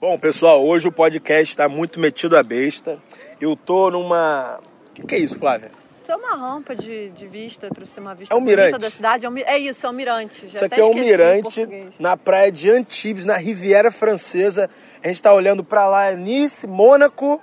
[0.00, 2.98] Bom, pessoal, hoje o podcast está muito metido a besta.
[3.38, 4.58] Eu tô numa.
[4.88, 5.70] O que, que, é isso, Flávia?
[6.02, 8.78] Isso é uma rampa de, de vista para ter uma vista é um mirante.
[8.78, 9.26] da cidade.
[9.26, 10.46] É, um, é, isso, é um mirante.
[10.46, 14.70] Já isso aqui é um mirante na praia de Antibes, na Riviera Francesa.
[15.04, 17.38] A gente está olhando para lá é Nice, Mônaco.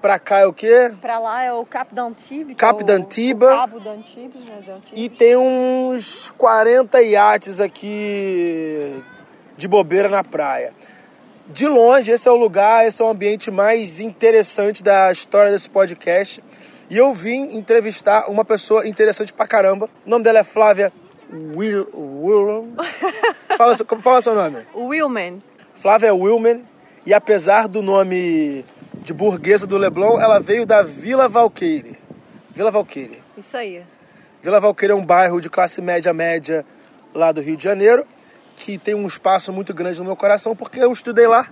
[0.00, 0.92] Pra cá é o quê?
[1.00, 2.56] Pra lá é o Cap d'Antibes.
[2.56, 2.80] Cap.
[2.80, 4.62] É Cabo d'Antibes, né?
[4.68, 4.92] Antibes.
[4.94, 9.02] E tem uns 40 iates aqui
[9.56, 10.72] de bobeira na praia
[11.48, 15.68] de longe, esse é o lugar, esse é o ambiente mais interessante da história desse
[15.68, 16.42] podcast.
[16.90, 19.88] E eu vim entrevistar uma pessoa interessante pra caramba.
[20.06, 20.92] O nome dela é Flávia
[21.30, 22.74] Will, Willman.
[23.56, 24.58] fala, como fala seu nome?
[24.74, 25.38] Willman.
[25.74, 26.64] Flávia Willman.
[27.06, 28.64] E apesar do nome
[29.02, 31.98] de burguesa do Leblon, ela veio da Vila Valqueire.
[32.54, 33.22] Vila Valqueire.
[33.36, 33.82] Isso aí.
[34.42, 36.64] Vila Valqueire é um bairro de classe média média
[37.14, 38.06] lá do Rio de Janeiro
[38.58, 41.48] que tem um espaço muito grande no meu coração, porque eu estudei lá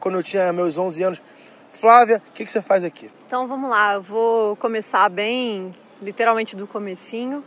[0.00, 1.22] quando eu tinha meus 11 anos.
[1.68, 3.10] Flávia, o que, que você faz aqui?
[3.26, 7.44] Então vamos lá, eu vou começar bem, literalmente do comecinho.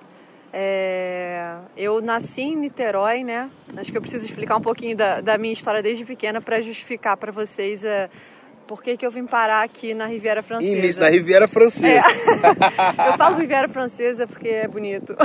[0.53, 1.55] É...
[1.77, 3.49] eu nasci em Niterói, né?
[3.77, 7.17] Acho que eu preciso explicar um pouquinho da, da minha história desde pequena para justificar
[7.17, 8.09] para vocês é,
[8.67, 10.71] por que, que eu vim parar aqui na Riviera Francesa.
[10.71, 12.07] Início, na Riviera Francesa.
[12.07, 13.09] É.
[13.09, 15.15] eu falo Riviera Francesa porque é bonito.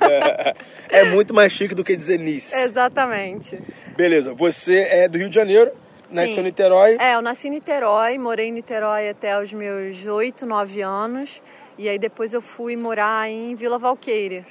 [0.00, 0.54] É,
[1.00, 2.56] é, muito mais chique do que dizer Nice.
[2.56, 3.58] Exatamente.
[3.96, 5.70] Beleza, você é do Rio de Janeiro,
[6.10, 6.96] nasceu em Niterói.
[6.98, 11.42] É, eu nasci em Niterói, morei em Niterói até os meus 8, 9 anos.
[11.78, 14.44] E aí depois eu fui morar em Vila Valqueire.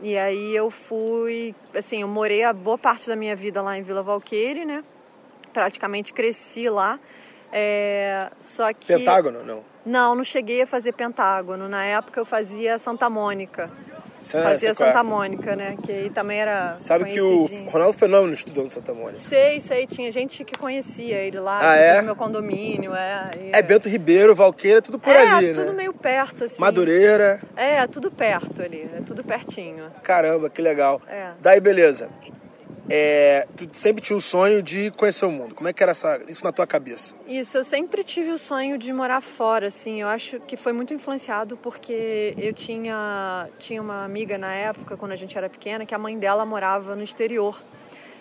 [0.00, 3.82] E aí eu fui, assim, eu morei a boa parte da minha vida lá em
[3.82, 4.84] Vila Valqueire, né?
[5.52, 7.00] Praticamente cresci lá.
[7.52, 8.94] É, só que...
[8.94, 9.62] Pentágono, não?
[9.84, 11.68] Não, não cheguei a fazer Pentágono.
[11.68, 13.70] Na época eu fazia Santa Mônica.
[14.20, 15.02] Você fazia Santa é?
[15.02, 15.76] Mônica, né?
[15.82, 16.74] Que aí também era.
[16.78, 19.20] Sabe que o Ronaldo Fenômeno estudou no Santa Mônica?
[19.20, 19.86] Sei, sei.
[19.86, 21.98] Tinha gente que conhecia ele lá, ah, é?
[21.98, 22.94] no meu condomínio.
[22.94, 25.50] É, é Bento Ribeiro, Valqueira, tudo por é, ali, né?
[25.50, 26.60] É, tudo meio perto, assim.
[26.60, 27.40] Madureira.
[27.56, 28.90] É, tudo perto ali.
[28.94, 29.84] É tudo pertinho.
[30.02, 31.00] Caramba, que legal.
[31.06, 31.30] É.
[31.40, 32.08] Daí, beleza
[32.90, 35.54] é, tu sempre tinha o sonho de conhecer o mundo.
[35.54, 37.14] Como é que era essa, isso na tua cabeça?
[37.26, 40.00] Isso, eu sempre tive o sonho de morar fora, assim.
[40.00, 45.12] Eu acho que foi muito influenciado porque eu tinha, tinha uma amiga na época, quando
[45.12, 47.60] a gente era pequena, que a mãe dela morava no exterior.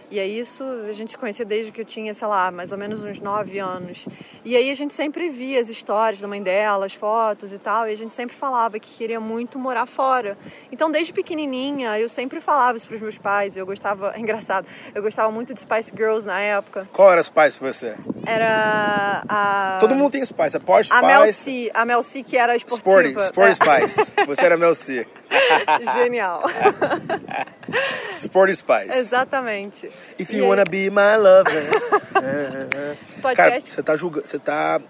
[0.09, 2.77] E aí isso a gente se conhecia desde que eu tinha, sei lá, mais ou
[2.77, 4.05] menos uns nove anos.
[4.45, 7.89] E aí a gente sempre via as histórias da mãe dela, as fotos e tal,
[7.89, 10.37] e a gente sempre falava que queria muito morar fora.
[10.71, 13.57] Então desde pequenininha eu sempre falava isso para os meus pais.
[13.57, 14.65] Eu gostava, é engraçado,
[14.95, 16.87] eu gostava muito de Spice Girls na época.
[16.93, 17.97] Qual era Spice você?
[18.25, 21.03] Era a Todo mundo tem Spice, a Porsche Spice.
[21.03, 23.01] A Mel C, a Mel C que era esportiva.
[23.01, 23.87] Sporty, Sporty é.
[23.87, 24.13] Spice.
[24.25, 25.05] Você era Mel C.
[25.95, 26.43] Genial.
[28.15, 28.97] Sporty Spice.
[28.97, 29.89] Exatamente.
[30.19, 31.69] If you wanna be my lover.
[33.21, 33.35] Podcast.
[33.35, 34.81] Cara, você tá julgando, você tá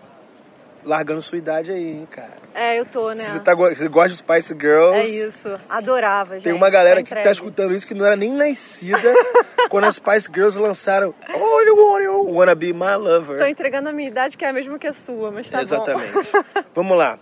[0.84, 2.38] largando sua idade aí, hein, cara.
[2.56, 3.16] É, eu tô, né?
[3.16, 4.97] Você, tá, você gosta de Spice Girls.
[4.97, 5.50] É isso.
[5.69, 6.44] Adorava, gente.
[6.44, 9.13] Tem uma galera tá que tá escutando isso que não era nem nascida
[9.69, 13.38] quando as Spice Girls lançaram Oh, you wanna, you wanna be my lover.
[13.38, 16.13] Tô entregando a minha idade, que é a mesma que a sua, mas tá Exatamente.
[16.13, 16.19] bom.
[16.19, 16.68] Exatamente.
[16.74, 17.19] Vamos lá.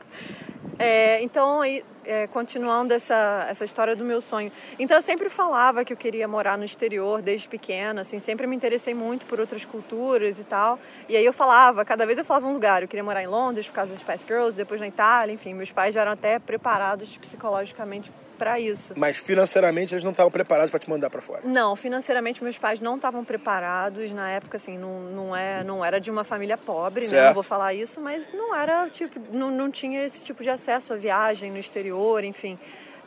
[0.78, 4.52] É, então, aí, é, continuando essa, essa história do meu sonho.
[4.80, 8.56] Então, eu sempre falava que eu queria morar no exterior desde pequena, assim, sempre me
[8.56, 10.80] interessei muito por outras culturas e tal.
[11.10, 12.82] E aí eu falava, cada vez eu falava um lugar.
[12.82, 15.54] Eu queria morar em Londres por causa das Spice Girls, depois na Itália, enfim.
[15.54, 18.94] Meus pais já eram até preparados psicologicamente para isso.
[18.96, 21.42] Mas financeiramente eles não estavam preparados para te mandar para fora?
[21.46, 26.00] Não, financeiramente meus pais não estavam preparados na época, assim, não, não, é, não era
[26.00, 27.28] de uma família pobre, né?
[27.28, 30.94] Não vou falar isso, mas não era tipo, não, não tinha esse tipo de acesso
[30.94, 32.58] à viagem no exterior, enfim.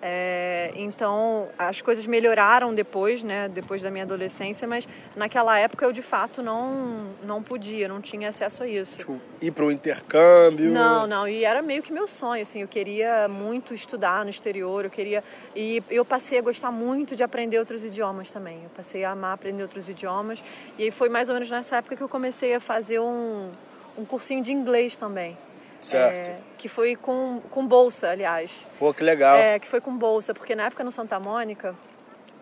[0.00, 5.92] É, então as coisas melhoraram depois, né, depois da minha adolescência, mas naquela época eu
[5.92, 8.98] de fato não não podia, não tinha acesso a isso.
[8.98, 10.70] Tipo, ir para o intercâmbio?
[10.70, 14.84] Não, não, e era meio que meu sonho, assim, eu queria muito estudar no exterior,
[14.84, 15.24] eu queria
[15.54, 18.62] e eu passei a gostar muito de aprender outros idiomas também.
[18.62, 20.42] Eu passei a amar aprender outros idiomas
[20.78, 23.50] e aí foi mais ou menos nessa época que eu comecei a fazer um
[23.98, 25.36] um cursinho de inglês também.
[25.80, 26.28] Certo.
[26.30, 28.66] É, que foi com, com bolsa, aliás.
[28.78, 29.36] Pô, que legal.
[29.36, 31.74] É, que foi com bolsa, porque na época no Santa Mônica,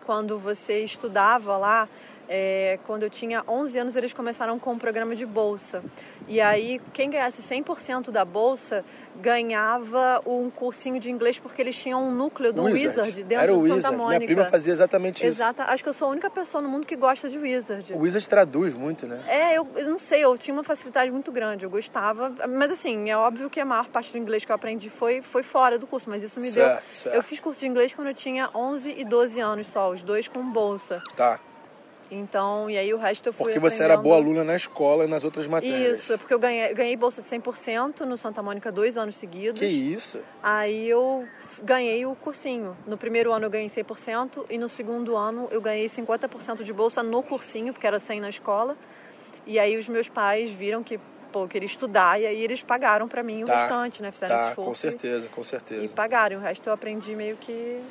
[0.05, 1.87] quando você estudava lá,
[2.29, 5.83] é, quando eu tinha 11 anos, eles começaram com um programa de bolsa.
[6.27, 8.83] E aí, quem ganhasse 100% da bolsa
[9.19, 13.53] ganhava um cursinho de inglês porque eles tinham um núcleo do Wizard, Wizard dentro Era
[13.53, 13.81] o Wizard.
[13.81, 14.19] Santa Mônica.
[14.19, 15.41] Minha prima fazia exatamente isso.
[15.41, 15.61] Exato.
[15.63, 17.93] Acho que eu sou a única pessoa no mundo que gosta de Wizard.
[17.93, 19.23] O Wizard traduz muito, né?
[19.27, 22.33] É, eu, eu não sei, eu tinha uma facilidade muito grande, eu gostava.
[22.47, 25.43] Mas assim, é óbvio que a maior parte do inglês que eu aprendi foi, foi
[25.43, 26.91] fora do curso, mas isso me certo, deu...
[26.91, 27.15] Certo.
[27.15, 30.27] Eu fiz curso de inglês quando eu tinha 11 e 12 anos só, os dois
[30.27, 31.01] com bolsa.
[31.15, 31.39] Tá.
[32.09, 35.07] Então, e aí o resto eu fui Porque você era boa aluna na escola e
[35.07, 35.99] nas outras matérias.
[35.99, 39.59] Isso, é porque eu ganhei, ganhei bolsa de 100% no Santa Mônica dois anos seguidos.
[39.59, 40.19] Que isso?
[40.41, 41.27] Aí eu
[41.63, 42.77] ganhei o cursinho.
[42.85, 47.03] No primeiro ano eu ganhei 100% e no segundo ano eu ganhei 50% de bolsa
[47.03, 48.77] no cursinho, porque era 100 na escola.
[49.45, 50.99] E aí os meus pais viram que
[51.31, 54.11] pô, eu queria estudar e aí eles pagaram para mim o tá, restante, né?
[54.11, 54.69] Fizeram tá, esforço.
[54.69, 55.83] com certeza, com certeza.
[55.83, 56.37] E pagaram.
[56.37, 57.81] O resto eu aprendi meio que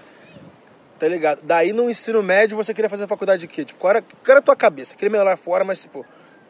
[0.98, 1.42] Tá ligado?
[1.44, 3.64] Daí no ensino médio você queria fazer faculdade de quê?
[3.64, 4.90] Tipo, qual era, qual era a tua cabeça?
[4.90, 6.06] Você queria morar fora, mas tipo,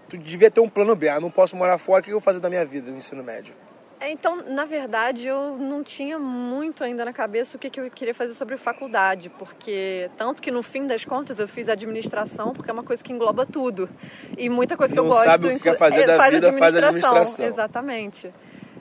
[0.08, 1.08] tu devia ter um plano B.
[1.08, 3.22] Ah, não posso morar fora, o que eu vou fazer da minha vida no ensino
[3.24, 3.54] médio?
[3.98, 7.90] É, então, na verdade, eu não tinha muito ainda na cabeça o que, que eu
[7.90, 12.68] queria fazer sobre faculdade, porque tanto que no fim das contas eu fiz administração, porque
[12.68, 13.88] é uma coisa que engloba tudo.
[14.36, 15.24] E muita coisa que não eu gosto...
[15.24, 17.46] sabe o que quer fazer é, da faz vida, faz administração.
[17.46, 18.34] Exatamente.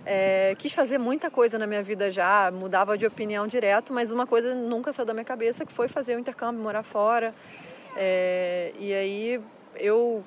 [0.05, 4.27] É, quis fazer muita coisa na minha vida já, mudava de opinião direto, mas uma
[4.27, 7.33] coisa nunca saiu da minha cabeça, que foi fazer o intercâmbio, morar fora.
[7.97, 9.41] É, e aí
[9.75, 10.23] eu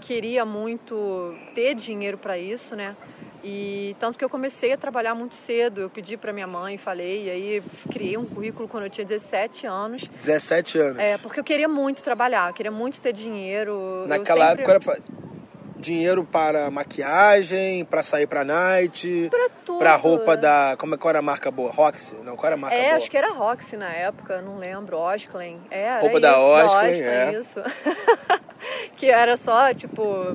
[0.00, 2.94] queria muito ter dinheiro para isso, né?
[3.42, 5.80] E tanto que eu comecei a trabalhar muito cedo.
[5.82, 7.62] Eu pedi para minha mãe, falei, e aí
[7.92, 10.02] criei um currículo quando eu tinha 17 anos.
[10.02, 10.98] 17 anos.
[10.98, 14.04] É, porque eu queria muito trabalhar, eu queria muito ter dinheiro.
[14.08, 14.62] Naquela sempre...
[14.64, 15.02] época era
[15.78, 19.84] dinheiro para maquiagem, para sair para night, para tudo.
[19.96, 21.70] Roupa da, como é qual era a marca boa?
[21.70, 22.16] Roxy?
[22.24, 22.96] Não, qual era a marca é, boa?
[22.96, 25.60] acho que era Roxy na época, não lembro, Osklen.
[25.70, 27.32] É, roupa isso, da Osklen, é.
[27.32, 27.60] isso.
[28.96, 30.34] que era só, tipo,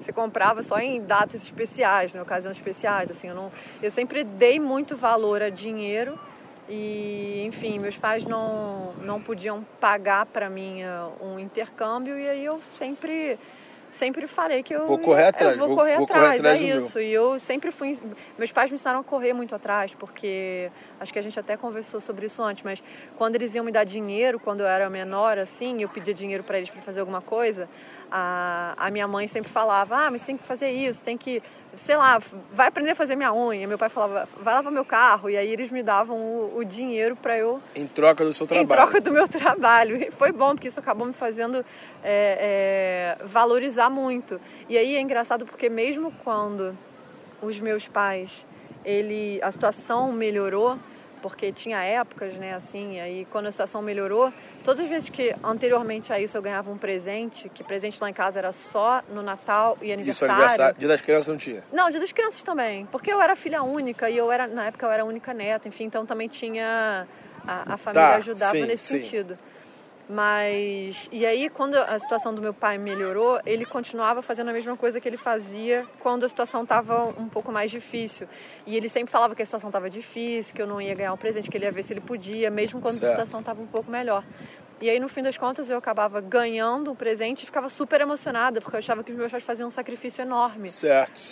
[0.00, 3.50] você comprava só em datas especiais, né, ocasiões especiais, assim, eu não,
[3.82, 6.18] eu sempre dei muito valor a dinheiro
[6.68, 10.80] e, enfim, meus pais não não podiam pagar para mim
[11.20, 13.38] um intercâmbio e aí eu sempre
[13.94, 16.76] sempre falei que eu vou correr atrás, vou, vou correr vou atrás, correr atrás é
[16.76, 17.00] isso.
[17.00, 17.98] E eu sempre fui,
[18.36, 20.70] meus pais me ensinaram a correr muito atrás, porque
[21.00, 22.82] acho que a gente até conversou sobre isso antes, mas
[23.16, 26.58] quando eles iam me dar dinheiro, quando eu era menor, assim, eu pedia dinheiro para
[26.58, 27.68] eles para fazer alguma coisa,
[28.10, 31.42] a, a minha mãe sempre falava: "Ah, mas tem que fazer isso, tem que,
[31.74, 32.20] sei lá,
[32.52, 33.66] vai aprender a fazer minha unha".
[33.66, 35.30] Meu pai falava: "Vai lavar meu carro".
[35.30, 38.64] E aí eles me davam o, o dinheiro para eu em troca do seu trabalho.
[38.64, 39.96] Em troca do meu trabalho.
[39.96, 41.64] E foi bom porque isso acabou me fazendo
[42.02, 44.40] é, é, valorizar muito.
[44.68, 46.76] E aí é engraçado porque mesmo quando
[47.42, 48.46] os meus pais,
[48.84, 50.78] ele, a situação melhorou,
[51.24, 54.30] porque tinha épocas, né, assim, aí quando a situação melhorou,
[54.62, 58.12] todas as vezes que anteriormente a isso eu ganhava um presente, que presente lá em
[58.12, 60.34] casa era só no Natal e aniversário.
[60.34, 61.64] Isso, aniversário, dia das crianças não tinha?
[61.72, 64.84] Não, dia das crianças também, porque eu era filha única e eu era, na época
[64.84, 67.06] eu era a única neta, enfim, então também tinha,
[67.46, 69.00] a, a família tá, ajudava sim, nesse sim.
[69.00, 69.38] sentido.
[70.08, 71.08] Mas.
[71.10, 75.00] E aí, quando a situação do meu pai melhorou, ele continuava fazendo a mesma coisa
[75.00, 78.28] que ele fazia quando a situação estava um pouco mais difícil.
[78.66, 81.16] E ele sempre falava que a situação estava difícil, que eu não ia ganhar um
[81.16, 83.12] presente, que ele ia ver se ele podia, mesmo quando certo.
[83.12, 84.24] a situação estava um pouco melhor.
[84.80, 88.60] E aí, no fim das contas, eu acabava ganhando o presente e ficava super emocionada,
[88.60, 90.68] porque eu achava que os meus pais faziam um sacrifício enorme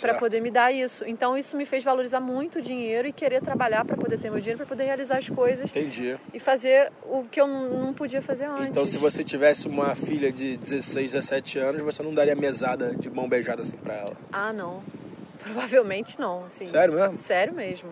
[0.01, 1.03] para poder me dar isso.
[1.05, 4.39] Então, isso me fez valorizar muito o dinheiro e querer trabalhar para poder ter meu
[4.39, 5.69] dinheiro, para poder realizar as coisas.
[5.69, 6.17] Entendi.
[6.33, 8.67] E fazer o que eu não podia fazer antes.
[8.67, 13.09] Então, se você tivesse uma filha de 16, 17 anos, você não daria mesada de
[13.09, 14.17] mão beijada assim para ela?
[14.31, 14.81] Ah, não.
[15.43, 16.45] Provavelmente não.
[16.45, 16.65] Assim.
[16.65, 17.19] Sério mesmo?
[17.19, 17.89] Sério mesmo.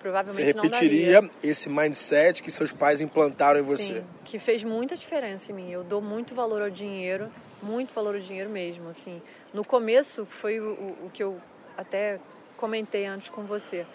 [0.00, 3.98] Provavelmente você repetiria esse mindset que seus pais implantaram em você.
[4.00, 5.70] Sim, que fez muita diferença em mim.
[5.70, 7.30] Eu dou muito valor ao dinheiro,
[7.62, 8.88] muito valor ao dinheiro mesmo.
[8.88, 9.20] Assim,
[9.52, 11.38] no começo foi o, o que eu
[11.76, 12.18] até
[12.56, 13.86] comentei antes com você,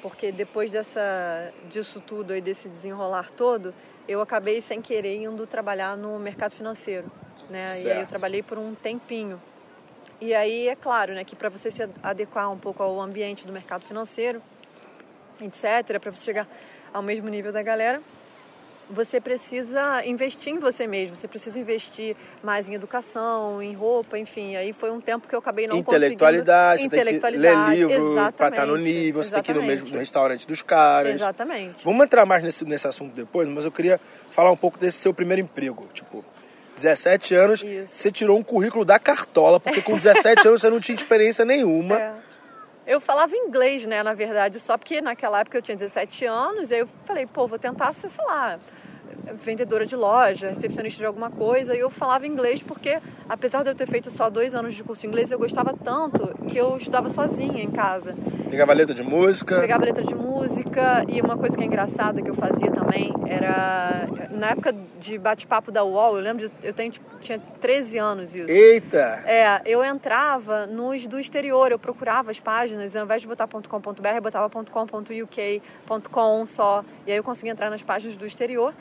[0.00, 3.72] porque depois dessa disso tudo aí desse desenrolar todo,
[4.08, 7.10] eu acabei sem querer indo trabalhar no mercado financeiro,
[7.48, 7.68] né?
[7.68, 7.86] Certo.
[7.86, 9.40] E aí eu trabalhei por um tempinho.
[10.20, 13.52] E aí é claro, né, que para você se adequar um pouco ao ambiente do
[13.52, 14.40] mercado financeiro,
[15.46, 16.48] etc., para você chegar
[16.92, 18.00] ao mesmo nível da galera,
[18.92, 24.54] você precisa investir em você mesmo, você precisa investir mais em educação, em roupa, enfim.
[24.56, 26.96] Aí foi um tempo que eu acabei não intelectualidade, conseguindo...
[26.96, 29.54] Intelectualidade, você tem que ler livro para estar no exatamente, nível, você tem que ir
[29.54, 29.82] no exatamente.
[29.82, 31.14] mesmo no restaurante dos caras.
[31.14, 31.84] Exatamente.
[31.84, 33.98] Vamos entrar mais nesse, nesse assunto depois, mas eu queria
[34.30, 35.88] falar um pouco desse seu primeiro emprego.
[35.94, 36.24] Tipo,
[36.76, 37.94] 17 anos, Isso.
[37.94, 41.98] você tirou um currículo da cartola, porque com 17 anos você não tinha experiência nenhuma.
[41.98, 42.12] É.
[42.92, 46.80] Eu falava inglês, né, na verdade, só porque naquela época eu tinha 17 anos, aí
[46.80, 48.60] eu falei, pô, vou tentar sei lá,
[49.42, 53.74] vendedora de loja, recepcionista de alguma coisa, e eu falava inglês porque, apesar de eu
[53.74, 57.08] ter feito só dois anos de curso de inglês, eu gostava tanto que eu estudava
[57.10, 58.14] sozinha em casa.
[58.50, 59.60] Pegava letra de música?
[59.60, 64.08] Pegava letra de música, e uma coisa que é engraçada que eu fazia também era,
[64.30, 68.34] na época de bate-papo da UOL, eu lembro, de, eu tenho, tipo, tinha 13 anos
[68.34, 68.50] isso.
[68.50, 69.22] Eita!
[69.26, 74.08] É, eu entrava nos do exterior, eu procurava as páginas, ao invés de botar .com.br,
[74.14, 75.62] eu botava .com.uk,
[76.10, 78.72] .com só, e aí eu conseguia entrar nas páginas do exterior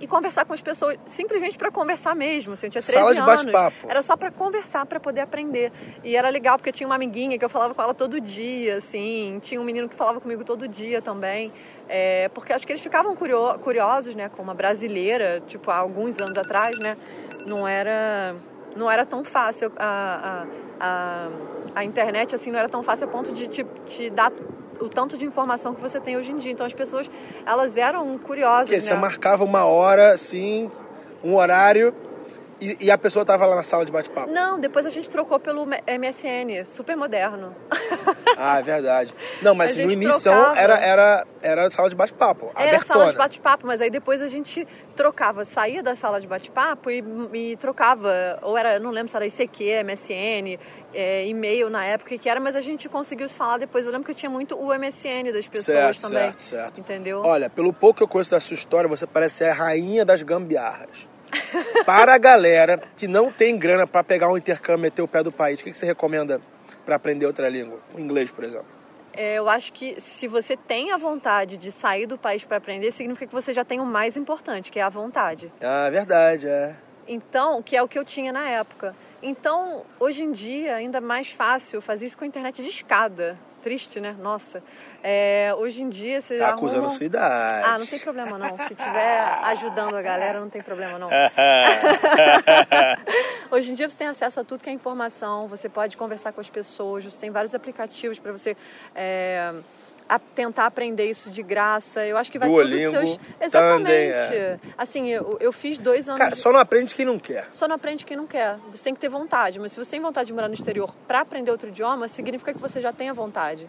[0.00, 2.54] e conversar com as pessoas, simplesmente para conversar mesmo.
[2.54, 3.76] Assim, eu tinha 13 Sala de bate-papo.
[3.86, 5.70] Era só para conversar, para poder aprender.
[6.02, 9.38] E era legal porque tinha uma amiguinha que eu falava com ela todo dia, assim.
[9.42, 11.52] Tinha um menino que falava comigo todo dia também.
[11.86, 16.18] É, porque acho que eles ficavam curio curiosos, né, com uma brasileira, tipo, há alguns
[16.18, 16.96] anos atrás, né?
[17.46, 18.34] Não era
[18.76, 20.46] não era tão fácil a,
[20.80, 21.26] a,
[21.74, 24.30] a, a internet assim não era tão fácil a ponto de te, te dar
[24.80, 26.52] o tanto de informação que você tem hoje em dia.
[26.52, 27.10] Então as pessoas,
[27.46, 28.70] elas eram curiosas.
[28.70, 28.80] Porque né?
[28.80, 30.70] você marcava uma hora, assim,
[31.22, 31.94] um horário,
[32.60, 34.30] e, e a pessoa tava lá na sala de bate-papo.
[34.30, 37.54] Não, depois a gente trocou pelo MSN, super moderno.
[38.42, 39.14] Ah, é verdade.
[39.42, 42.98] Não, mas A no início era, era, era sala de bate-papo, Era abertona.
[43.00, 47.04] sala de bate-papo, mas aí depois a gente trocava, saía da sala de bate-papo e,
[47.34, 50.58] e trocava, ou era, não lembro se era ICQ, MSN,
[50.94, 53.84] é, e-mail na época que era, mas a gente conseguiu se falar depois.
[53.84, 55.64] Eu lembro que eu tinha muito o MSN das pessoas
[55.98, 56.22] Certo, também.
[56.24, 56.80] certo, certo.
[56.80, 57.20] Entendeu?
[57.22, 60.22] Olha, pelo pouco que eu conheço da sua história, você parece ser a rainha das
[60.22, 61.06] gambiarras.
[61.84, 65.22] Para a galera que não tem grana para pegar um intercâmbio e meter o pé
[65.22, 66.40] do país, o que que você recomenda
[66.84, 67.78] para aprender outra língua?
[67.94, 68.80] O inglês, por exemplo.
[69.12, 72.92] É, eu acho que se você tem a vontade de sair do país para aprender,
[72.92, 75.52] significa que você já tem o mais importante, que é a vontade.
[75.62, 76.76] Ah, verdade, é.
[77.08, 78.94] Então, que é o que eu tinha na época.
[79.22, 83.36] Então, hoje em dia, ainda é mais fácil fazer isso com a internet de escada.
[83.62, 84.16] Triste, né?
[84.18, 84.62] Nossa.
[85.02, 86.58] É, hoje em dia você Tá arruma...
[86.58, 87.66] acusando sua idade.
[87.66, 88.58] Ah, não tem problema não.
[88.66, 91.08] Se tiver ajudando a galera, não tem problema não.
[93.50, 96.40] Hoje em dia você tem acesso a tudo que é informação, você pode conversar com
[96.40, 98.56] as pessoas, você tem vários aplicativos para você
[98.94, 99.52] é,
[100.08, 102.04] a- tentar aprender isso de graça.
[102.06, 103.50] Eu acho que vai Duolingo, os teus...
[103.50, 104.36] Tandem, Exatamente.
[104.36, 104.58] é.
[104.78, 106.20] Assim, eu, eu fiz dois anos...
[106.20, 107.46] Cara, só não aprende quem não quer.
[107.50, 108.56] Só não aprende quem não quer.
[108.70, 109.58] Você tem que ter vontade.
[109.58, 112.60] Mas se você tem vontade de morar no exterior para aprender outro idioma, significa que
[112.60, 113.66] você já tenha vontade.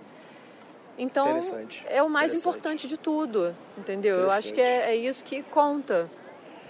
[0.97, 1.39] Então,
[1.87, 4.17] é o mais importante de tudo, entendeu?
[4.17, 6.09] Eu acho que é, é isso que conta.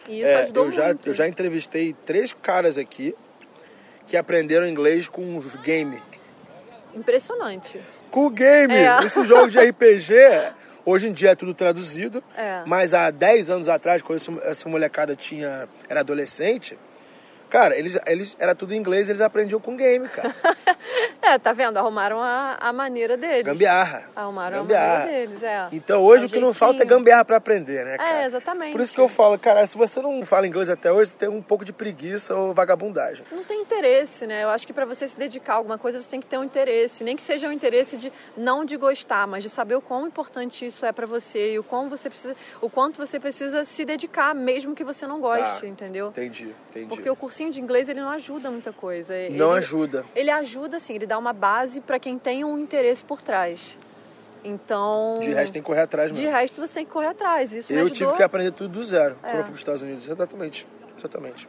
[0.08, 1.08] E isso É, ajudou eu já, muito.
[1.10, 3.14] eu já entrevistei três caras aqui
[4.08, 6.02] que aprenderam inglês com os game.
[6.94, 7.80] Impressionante.
[8.10, 8.74] Com o game!
[8.74, 9.00] É.
[9.06, 10.14] Esses jogos de RPG,
[10.86, 12.24] hoje em dia é tudo traduzido.
[12.36, 12.64] É.
[12.66, 16.78] Mas há 10 anos atrás, quando esse- essa molecada tinha, era adolescente,
[17.52, 20.34] cara, eles, eles era tudo em inglês eles aprendiam com game, cara.
[21.24, 21.78] É, tá vendo?
[21.78, 23.44] Arrumaram a, a maneira deles.
[23.46, 24.04] Gambiarra.
[24.16, 24.96] Arrumaram Gambiarra.
[24.96, 25.68] a maneira deles, é.
[25.72, 26.98] Então hoje É o que não falta é jeitinho.
[26.98, 28.24] gambiarra pra aprender, né, cara?
[28.24, 28.72] É, exatamente.
[28.72, 31.30] Por isso que eu falo, cara, se você não fala inglês até hoje, você tem
[31.30, 33.24] um pouco de preguiça ou vagabundagem.
[33.32, 34.44] Não tem interesse, né?
[34.44, 36.44] Eu acho que para você se dedicar a alguma coisa, você tem que ter um
[36.44, 37.04] interesse.
[37.04, 40.66] Nem que seja um interesse de não de gostar, mas de saber o quão importante
[40.66, 44.34] isso é para você e o quão você precisa, o quanto você precisa se dedicar,
[44.34, 45.68] mesmo que você não goste, Tá.
[45.68, 46.08] entendeu?
[46.10, 46.88] Entendi, entendi.
[46.88, 49.14] Porque o cursinho de inglês ele não ajuda muita coisa.
[49.32, 50.06] Não Ele- ajuda.
[50.16, 53.78] Ele ajuda, sim, ele dá uma base para quem tem um interesse por trás.
[54.44, 55.16] Então.
[55.20, 57.54] De resto tem que correr atrás de resto você tem que correr atrás.
[57.54, 59.28] Isso Eu tive que aprender tudo do zero É.
[59.28, 60.08] quando eu fui para os Estados Unidos.
[60.08, 60.68] Exatamente.
[60.98, 61.48] Exatamente.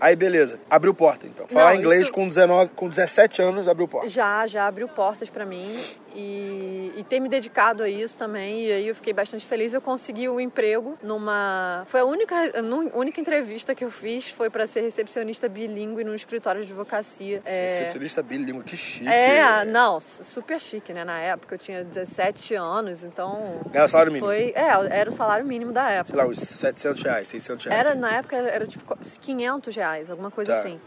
[0.00, 0.60] Aí, beleza.
[0.70, 1.46] Abriu porta, então.
[1.48, 4.08] Falar Não, inglês isso- com, 19, com 17 anos, abriu porta.
[4.08, 5.68] Já, já abriu portas para mim
[6.14, 8.64] e, e ter me dedicado a isso também.
[8.66, 9.72] E aí eu fiquei bastante feliz.
[9.72, 11.82] Eu consegui um emprego numa.
[11.86, 16.14] Foi a única, a única entrevista que eu fiz foi para ser recepcionista bilíngue num
[16.14, 17.42] escritório de advocacia.
[17.44, 19.08] É, Recepcionista bilíngue, que chique.
[19.08, 21.04] é, não, super chique, né?
[21.04, 23.60] Na época eu tinha 17 anos, então.
[23.70, 24.26] Ganhava salário mínimo.
[24.26, 26.08] Foi, é, era o salário mínimo da época.
[26.08, 27.80] Sei lá, uns 700 reais, 600 reais.
[27.80, 28.84] Era, na época, era tipo
[29.20, 30.60] 500 reais, alguma coisa Tá.
[30.60, 30.80] assim.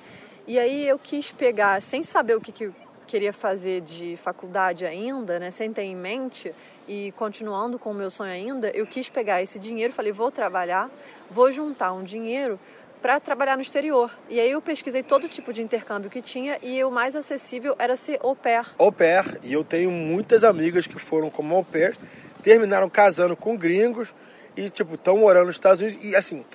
[0.48, 2.72] E aí eu quis pegar, sem saber o que, que
[3.12, 6.56] queria fazer de faculdade ainda, né, sem ter em mente,
[6.88, 10.90] e continuando com o meu sonho ainda, eu quis pegar esse dinheiro, falei, vou trabalhar,
[11.30, 12.58] vou juntar um dinheiro
[13.02, 14.10] para trabalhar no exterior.
[14.30, 17.98] E aí eu pesquisei todo tipo de intercâmbio que tinha e o mais acessível era
[17.98, 18.66] ser au pair.
[18.78, 21.98] Au pair, e eu tenho muitas amigas que foram como au pair,
[22.42, 24.16] terminaram casando com gringos
[24.56, 26.00] e, tipo, estão morando nos Estados Unidos.
[26.02, 26.46] E, assim,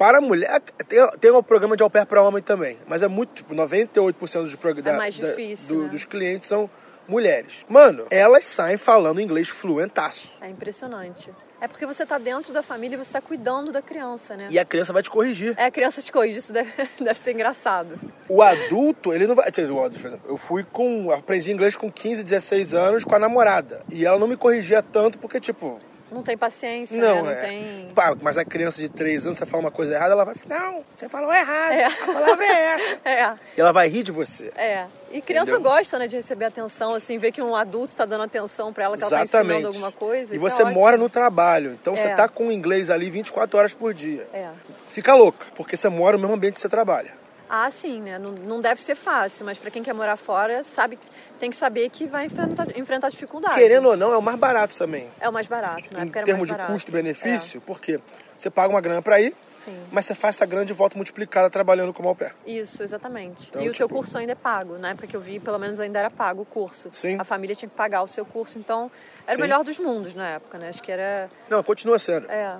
[0.00, 3.34] para mulher, tem, tem um programa de au pair para homem também, mas é muito,
[3.34, 5.88] tipo, 98% dos, prog- da- mais da- difícil, do- né?
[5.90, 6.70] dos clientes são
[7.06, 7.66] mulheres.
[7.68, 10.38] Mano, elas saem falando inglês fluentaço.
[10.40, 11.30] É impressionante.
[11.60, 14.46] É porque você tá dentro da família e você tá cuidando da criança, né?
[14.48, 15.52] E a criança vai te corrigir.
[15.58, 18.00] É, a criança te corrige, isso deve, deve ser engraçado.
[18.26, 19.50] O adulto, ele não vai.
[19.50, 21.10] Dizer, o adulto, por exemplo, eu fui com.
[21.10, 23.82] Aprendi inglês com 15, 16 anos com a namorada.
[23.90, 25.78] E ela não me corrigia tanto porque, tipo,
[26.10, 27.22] Não tem paciência, Não, né?
[27.22, 27.34] Não é.
[27.34, 27.88] tem.
[27.94, 30.34] Pá, mas a criança de 3 anos, você fala uma coisa errada, ela vai.
[30.48, 31.72] Não, você falou errado.
[31.72, 31.84] É.
[31.86, 32.98] A palavra é essa.
[33.04, 34.52] É, E ela vai rir de você.
[34.56, 34.86] é.
[35.12, 35.70] E criança Entendeu?
[35.72, 38.96] gosta, né, de receber atenção, assim, ver que um adulto tá dando atenção pra ela,
[38.96, 39.54] que ela tá Exatamente.
[39.56, 40.32] ensinando alguma coisa.
[40.32, 40.78] E é você ótimo.
[40.78, 42.14] mora no trabalho, então você É.
[42.14, 44.28] tá com o inglês ali 24 horas por dia.
[44.32, 44.48] É.
[44.86, 47.10] Fica louca, porque você mora no mesmo ambiente que você trabalha.
[47.52, 48.16] Ah, sim, né?
[48.16, 50.96] Não, não deve ser fácil, mas pra quem quer morar fora, sabe,
[51.40, 53.56] tem que saber que vai enfrentar, enfrentar dificuldade.
[53.56, 55.10] Querendo ou não, é o mais barato também.
[55.20, 57.98] É o mais barato, na em termos de custo-benefício, porque
[58.38, 59.76] você paga uma grana pra ir, É, sim.
[59.90, 62.34] mas você faz essa grana de volta multiplicada trabalhando como au pair.
[62.46, 63.48] Isso, exatamente.
[63.48, 65.58] Então, e o seu tipo- curso ainda é pago, na época que eu vi, pelo
[65.58, 66.88] menos ainda era pago o curso.
[66.92, 67.16] Sim.
[67.18, 68.90] A família tinha que pagar o seu curso, então
[69.26, 69.40] era Sim.
[69.40, 70.68] o melhor dos mundos na época, né?
[70.68, 71.28] Acho que era.
[71.48, 72.30] Não, continua sendo.
[72.30, 72.56] É.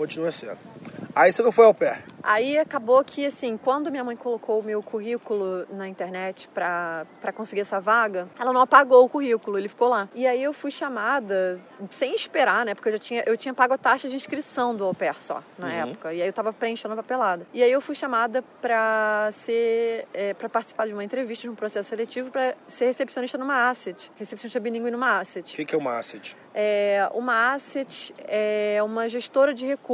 [0.00, 0.56] Continua sendo.
[1.14, 2.02] Aí você não foi au pair.
[2.22, 7.32] Aí acabou que, assim, quando minha mãe colocou o meu currículo na internet pra, pra
[7.32, 10.08] conseguir essa vaga, ela não apagou o currículo, ele ficou lá.
[10.14, 12.74] E aí eu fui chamada, sem esperar, né?
[12.74, 15.42] Porque eu já tinha, eu tinha pago a taxa de inscrição do au pair só,
[15.58, 15.72] na Uhum.
[15.90, 16.14] época.
[16.14, 17.46] E aí eu tava preenchendo a papelada.
[17.52, 21.54] E aí eu fui chamada pra ser, é, pra participar de uma entrevista, de um
[21.54, 24.10] processo seletivo, pra ser recepcionista numa asset.
[24.16, 25.54] Recepcionista bilíngue numa O asset.
[25.56, 26.36] que, que é uma asset?
[26.54, 29.89] É, uma asset é uma gestora de recursos.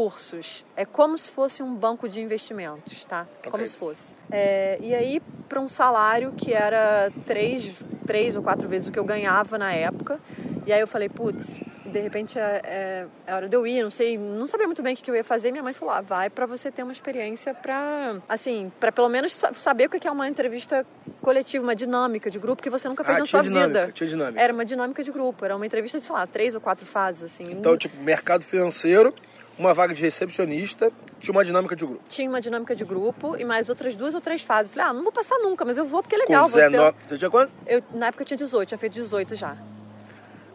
[0.77, 3.27] É como se fosse um banco de investimentos, tá?
[3.45, 3.67] Como Ok.
[3.67, 4.15] se fosse.
[4.31, 8.99] É, e aí, para um salário que era três, três ou quatro vezes o que
[8.99, 10.21] eu ganhava na época.
[10.67, 13.91] E aí eu falei, putz, de repente é, é, é hora de eu ir, não
[13.91, 15.51] sei, não sabia muito bem o que eu ia fazer.
[15.53, 19.35] Minha mãe falou, ah, vai para você ter uma experiência para, assim, para pelo menos
[19.35, 20.85] sa- saber o que é uma entrevista
[21.23, 23.93] coletiva, uma dinâmica de grupo que você nunca fez Ah, na sua dinâmica, vida.
[23.93, 24.41] tinha dinâmica.
[24.43, 27.23] Era uma dinâmica de grupo, era uma entrevista de, sei lá, três ou quatro fases,
[27.33, 27.45] assim.
[27.51, 29.15] Então, tipo, mercado financeiro,
[29.59, 32.03] uma vaga de recepcionista, tinha uma dinâmica de grupo.
[32.09, 34.73] Tinha uma dinâmica de grupo e mais outras duas ou três fases.
[34.73, 36.45] Falei, ah, não vou passar nunca, mas eu vou porque é legal.
[36.45, 36.97] Com vou ter- 19.
[37.09, 37.53] Você tinha quanto?
[37.67, 39.57] Eu, na época eu tinha 18, tinha feito 18 já.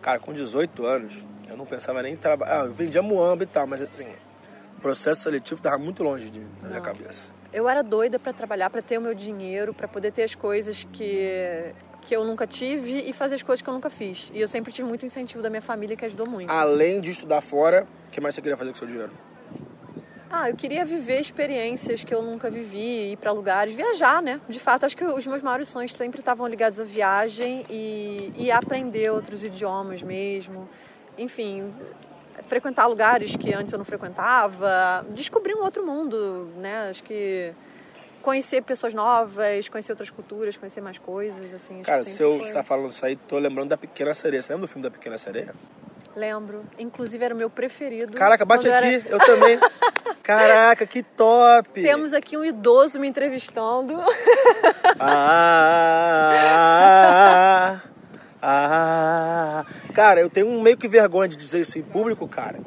[0.01, 2.61] Cara, com 18 anos, eu não pensava nem em trabalhar.
[2.61, 4.07] Ah, eu vendia muamba e tal, mas assim,
[4.77, 7.31] o processo seletivo tava muito longe de, da minha cabeça.
[7.53, 10.87] Eu era doida pra trabalhar, pra ter o meu dinheiro, pra poder ter as coisas
[10.91, 14.31] que, que eu nunca tive e fazer as coisas que eu nunca fiz.
[14.33, 16.49] E eu sempre tive muito incentivo da minha família que ajudou muito.
[16.49, 19.11] Além de estudar fora, o que mais você queria fazer com seu dinheiro?
[20.33, 24.39] Ah, eu queria viver experiências que eu nunca vivi, ir pra lugares, viajar, né?
[24.47, 28.49] De fato, acho que os meus maiores sonhos sempre estavam ligados à viagem e, e
[28.49, 30.69] aprender outros idiomas mesmo.
[31.17, 31.73] Enfim,
[32.47, 36.89] frequentar lugares que antes eu não frequentava, descobrir um outro mundo, né?
[36.89, 37.53] Acho que
[38.21, 41.81] conhecer pessoas novas, conhecer outras culturas, conhecer mais coisas, assim.
[41.81, 44.41] Cara, se eu está falando isso aí, tô lembrando da Pequena Sereia.
[44.41, 45.53] Você lembra do filme da Pequena Sereia?
[46.15, 46.65] Lembro.
[46.77, 48.13] Inclusive era o meu preferido.
[48.17, 49.59] Caraca, bate eu era- aqui, eu também.
[50.23, 51.81] Caraca, que top!
[51.81, 53.99] Temos aqui um idoso me entrevistando.
[56.13, 57.81] Ah,
[58.41, 62.59] ah, cara, eu tenho um meio que vergonha de dizer isso em público, cara.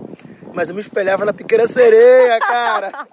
[0.52, 3.06] Mas eu me espelhava na pequena sereia, cara.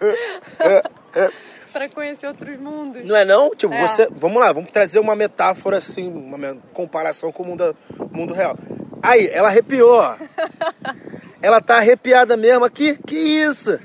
[1.72, 3.04] para conhecer outros mundos.
[3.04, 3.50] Não é não?
[3.50, 3.86] Tipo, É.
[3.86, 4.08] você.
[4.10, 7.76] Vamos lá, vamos trazer uma metáfora assim, uma comparação com o mundo,
[8.10, 8.56] mundo real.
[9.02, 9.94] Aí, ela arrepiou.
[9.94, 10.16] ó.
[11.42, 12.96] ela tá arrepiada mesmo aqui.
[13.06, 13.78] Que isso?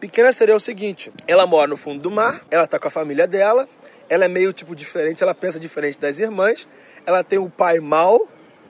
[0.00, 2.90] Pequena sereia é o seguinte: ela mora no fundo do mar, ela tá com a
[2.90, 3.68] família dela,
[4.08, 6.68] ela é meio tipo diferente, ela pensa diferente das irmãs,
[7.04, 8.26] ela tem o pai mal,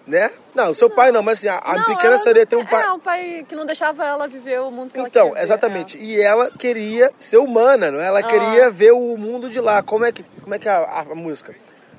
[0.07, 0.31] né?
[0.55, 2.65] Não, o seu pai não, mas assim, a, a Não, pequena ela- sereia tem um
[2.65, 2.85] pai.
[2.85, 5.43] É, um pai que não deixava ela viver o mundo que ela Então, queria ver,
[5.45, 5.99] exatamente.
[5.99, 6.01] é.
[6.01, 8.05] E ela queria ser humana, não é?
[8.07, 8.23] Ela Ah.
[8.23, 9.83] queria ver o mundo de lá.
[9.83, 11.55] Como é que, como é, que é a, a- música?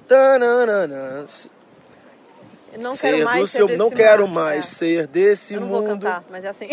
[0.08, 1.26] Tananana,
[2.82, 4.36] Não ser quero mais ser seu, desse não quero mundo.
[4.36, 4.62] mais É.
[4.76, 5.80] ser desse Eu não mundo.
[5.80, 6.70] vou cantar, mas é assim.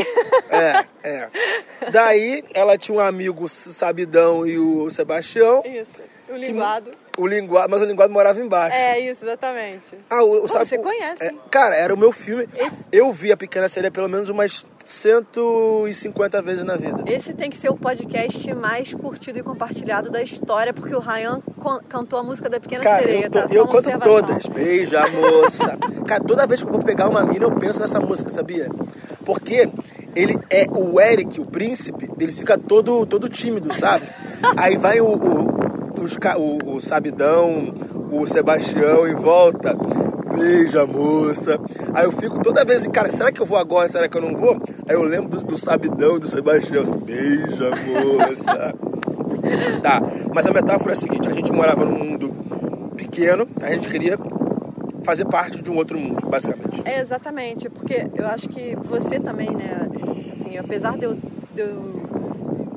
[0.51, 1.29] É, é.
[1.91, 6.01] Daí ela tinha um amigo Sabidão e o Sebastião, isso.
[6.35, 6.91] O linguado.
[7.17, 8.77] o linguado, mas o linguado morava embaixo.
[8.77, 9.97] É isso, exatamente.
[10.11, 12.49] Ah, o, o Pô, sabe- você conhece, é, cara, era o meu filme.
[12.57, 17.03] Esse- Eu vi a Pequena Sereia pelo menos umas 150 vezes na vida.
[17.07, 21.41] Esse tem que ser o podcast mais curtido e compartilhado da história, porque o Ryan
[21.89, 23.55] cantou a música da Pequena Cara, Sereia, eu, tô- tá?
[23.55, 24.47] Eu canto todas.
[24.47, 25.79] Beija, moça.
[26.07, 28.69] Cara, toda vez que eu vou pegar uma mina, eu penso nessa música, sabia?
[29.25, 29.69] Porque
[30.15, 34.07] ele é o Eric, o príncipe, ele fica todo, todo tímido, sabe?
[34.57, 35.64] Aí vai o, o,
[36.03, 37.75] os o, o Sabidão,
[38.11, 39.77] o Sebastião em volta.
[40.35, 41.61] Beija, moça.
[41.93, 43.87] Aí eu fico toda vez assim, cara, será que eu vou agora?
[43.89, 44.61] Será que eu não vou?
[44.89, 48.75] Aí eu lembro do, do Sabidão e do Sebastião, assim, beija, moça.
[49.83, 50.01] Tá,
[50.35, 52.31] mas a metáfora é a seguinte: a gente morava num mundo
[52.97, 54.19] pequeno, a gente queria
[55.05, 56.83] fazer parte de um outro mundo, basicamente.
[56.85, 59.89] É, exatamente, porque eu acho que você também, né,
[60.33, 61.15] assim, apesar de eu,
[61.55, 62.09] de eu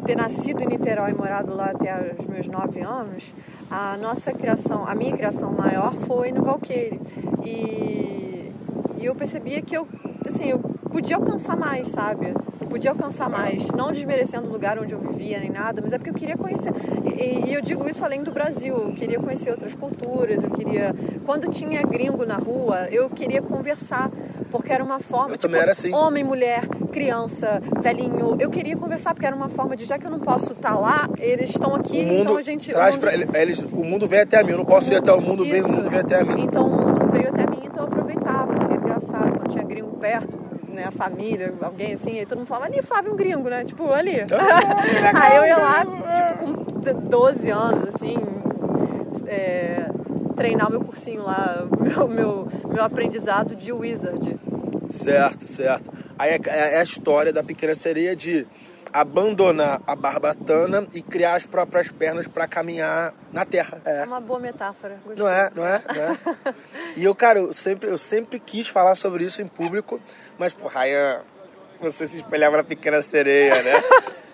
[0.08, 3.36] ter nascido em Niterói e morado lá até os meus nove anos,
[3.70, 6.98] a nossa criação, a minha criação maior foi no Valqueire.
[7.44, 8.54] E,
[8.98, 9.86] e eu percebia que eu,
[10.26, 12.34] assim, eu podia alcançar mais, sabe?
[12.70, 16.10] Podia alcançar mais, não desmerecendo o lugar onde eu vivia nem nada, mas é porque
[16.10, 16.72] eu queria conhecer.
[17.06, 20.96] E, e, eu digo isso além do Brasil, eu queria conhecer outras culturas, eu queria.
[21.26, 24.10] Quando tinha gringo na rua, eu queria conversar,
[24.48, 25.30] porque era uma forma.
[25.30, 25.94] Eu tipo, também era assim.
[25.94, 28.38] Homem, mulher, criança, velhinho.
[28.40, 30.80] Eu queria conversar, porque era uma forma de, já que eu não posso estar tá
[30.80, 32.72] lá, eles estão aqui, o mundo então a gente.
[32.72, 33.28] Traz o mundo...
[33.28, 35.44] pra eles, o mundo vem até a mim, eu não posso ir até o mundo,
[35.44, 36.44] vem, o mundo vem até a mim.
[36.44, 39.98] Então o mundo veio até mim, então eu aproveitava, assim, é engraçado, quando tinha gringo
[39.98, 43.64] perto né, a família, alguém assim, e todo mundo falava, ali, Flávio, um gringo, né?
[43.66, 44.22] Tipo, ali.
[44.32, 48.16] Ah, Aí eu ia lá, tipo, com 12 anos, assim,
[49.26, 49.87] é,
[50.38, 54.40] treinar meu cursinho lá, meu, meu, meu aprendizado de wizard.
[54.88, 55.92] Certo, certo.
[56.18, 58.48] Aí é, é a história da pequena sereia de
[58.94, 63.82] abandonar a barbatana e criar as próprias pernas para caminhar na terra.
[63.84, 64.00] É.
[64.00, 64.04] é.
[64.06, 64.98] uma boa metáfora.
[65.04, 65.24] Gostei.
[65.24, 66.56] Não é, não é, não é.
[66.96, 70.00] e eu, cara, eu sempre, eu sempre quis falar sobre isso em público,
[70.38, 71.22] mas, pô, Ryan,
[71.80, 73.84] você se espelhava na pequena sereia, né?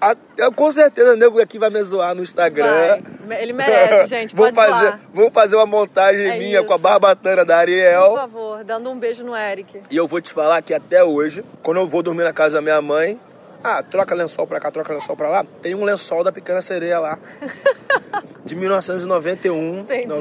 [0.00, 3.00] A, eu, com certeza o nego aqui vai me zoar no Instagram.
[3.26, 3.42] Vai.
[3.42, 4.34] Ele merece, gente.
[4.36, 6.66] vamos, fazer, vamos fazer uma montagem é minha isso.
[6.66, 8.10] com a barbatana da Ariel.
[8.10, 9.82] Por favor, dando um beijo no Eric.
[9.90, 12.62] E eu vou te falar que até hoje, quando eu vou dormir na casa da
[12.62, 13.20] minha mãe,
[13.62, 15.44] ah, troca lençol pra cá, troca lençol pra lá.
[15.60, 17.18] Tem um lençol da Pequena Sereia lá.
[18.42, 19.80] de 1991.
[19.80, 20.12] Entendi.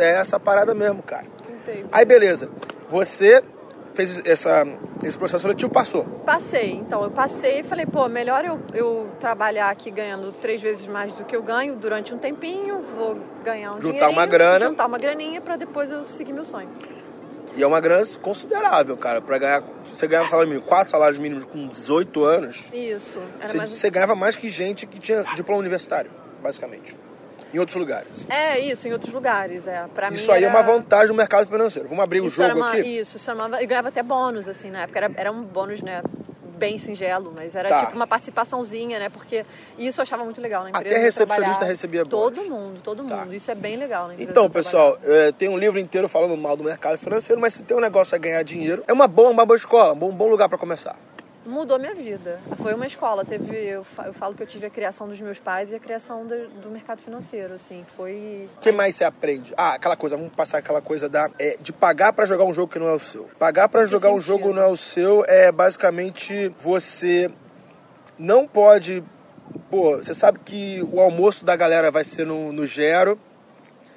[0.00, 1.26] É essa parada mesmo, cara.
[1.48, 1.86] Entendi.
[1.90, 2.48] Aí, beleza.
[2.88, 3.42] Você
[3.94, 4.66] fez essa,
[5.02, 6.04] esse processo seletivo, passou?
[6.26, 6.72] Passei.
[6.72, 11.12] Então, eu passei e falei, pô, melhor eu, eu trabalhar aqui ganhando três vezes mais
[11.14, 14.66] do que eu ganho durante um tempinho, vou ganhar um Juntar uma grana.
[14.66, 16.68] Juntar uma graninha pra depois eu seguir meu sonho.
[17.56, 19.62] E é uma grana considerável, cara, para ganhar.
[19.84, 22.66] Você ganhava salário mínimo, quatro salários mínimos com 18 anos.
[22.72, 23.20] Isso.
[23.40, 23.70] Você, mais...
[23.70, 26.10] você ganhava mais que gente que tinha diploma universitário,
[26.42, 26.98] basicamente.
[27.54, 28.26] Em outros lugares.
[28.28, 29.86] É, isso, em outros lugares, é.
[29.94, 30.56] Pra isso aí é era...
[30.56, 31.88] é uma vantagem no mercado financeiro.
[31.88, 32.70] Vamos abrir o isso jogo uma...
[32.70, 32.80] aqui?
[32.80, 33.62] Isso, chamava...
[33.62, 34.98] e ganhava até bônus, assim, na época.
[34.98, 36.02] Era, era um bônus, né?
[36.54, 37.80] bem singelo, mas era tá.
[37.80, 39.08] tipo uma participaçãozinha, né?
[39.08, 39.44] Porque
[39.76, 40.94] isso eu achava muito legal na empresa.
[40.94, 42.38] Até recepcionista recebia bônus.
[42.38, 43.16] Todo mundo, todo tá.
[43.16, 43.28] mundo.
[43.30, 43.36] Tá.
[43.36, 44.30] Isso é bem legal na empresa.
[44.30, 47.76] Então, pessoal, é, tem um livro inteiro falando mal do mercado financeiro, mas se tem
[47.76, 50.48] um negócio a ganhar dinheiro, é uma boa, uma boa escola, um bom, bom lugar
[50.48, 50.96] para começar
[51.46, 52.40] mudou minha vida.
[52.60, 53.24] Foi uma escola.
[53.24, 56.48] Teve, eu, falo que eu tive a criação dos meus pais e a criação do,
[56.48, 57.84] do mercado financeiro, assim.
[57.96, 58.48] Foi.
[58.56, 59.52] O que mais você aprende?
[59.56, 60.16] Ah, aquela coisa.
[60.16, 62.92] Vamos passar aquela coisa da é, de pagar para jogar um jogo que não é
[62.92, 63.28] o seu.
[63.38, 64.16] Pagar para jogar sentido?
[64.16, 67.30] um jogo não é o seu é basicamente você
[68.18, 69.02] não pode.
[69.70, 73.18] Pô, você sabe que o almoço da galera vai ser no, no Gero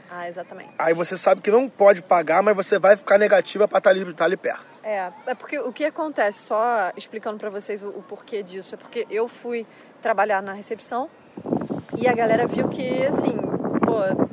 [0.09, 0.69] ah, exatamente.
[0.79, 3.95] Aí você sabe que não pode pagar, mas você vai ficar negativa para estar tá
[3.95, 4.79] ali, tá ali perto.
[4.83, 8.77] É, é porque o que acontece, só explicando para vocês o, o porquê disso, é
[8.77, 9.65] porque eu fui
[10.01, 11.09] trabalhar na recepção
[11.97, 13.35] e a galera viu que, assim,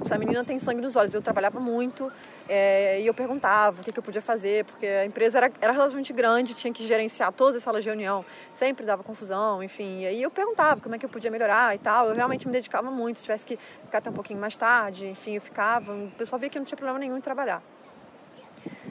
[0.05, 1.15] essa menina tem sangue nos olhos.
[1.15, 2.11] Eu trabalhava muito
[2.49, 5.73] é, e eu perguntava o que, que, eu podia fazer, porque a empresa era, era
[5.73, 10.01] relativamente grande, tinha que gerenciar todas as salas de reunião, sempre dava confusão, enfim.
[10.03, 12.09] E aí eu perguntava como é que eu podia melhorar e tal.
[12.09, 15.37] Eu realmente me dedicava muito, se tivesse que ficar até um pouquinho mais tarde, enfim,
[15.37, 15.93] eu ficava.
[15.93, 17.63] O pessoal via que não tinha problema nenhum em trabalhar.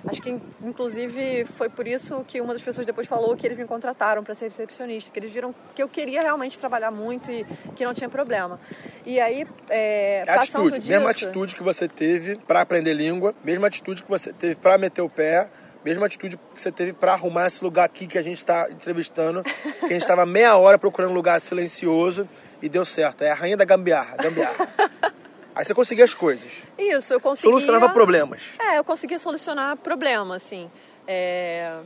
[0.05, 3.65] Acho que, inclusive, foi por isso que uma das pessoas depois falou que eles me
[3.65, 7.85] contrataram para ser recepcionista, que eles viram que eu queria realmente trabalhar muito e que
[7.85, 8.59] não tinha problema.
[9.05, 10.91] E aí, é, atitude, disso...
[10.91, 15.01] mesma atitude que você teve para aprender língua, mesma atitude que você teve para meter
[15.01, 15.49] o pé,
[15.85, 19.41] mesma atitude que você teve para arrumar esse lugar aqui que a gente está entrevistando,
[19.43, 22.27] que a gente estava meia hora procurando um lugar silencioso
[22.61, 23.23] e deu certo.
[23.23, 24.67] É a rainha da gambiarra, gambiarra.
[25.55, 26.63] Aí você conseguia as coisas.
[26.77, 27.51] Isso, eu conseguia.
[27.51, 28.55] Solucionava problemas.
[28.59, 30.69] É, eu conseguia solucionar problemas, assim.
[31.07, 31.79] É...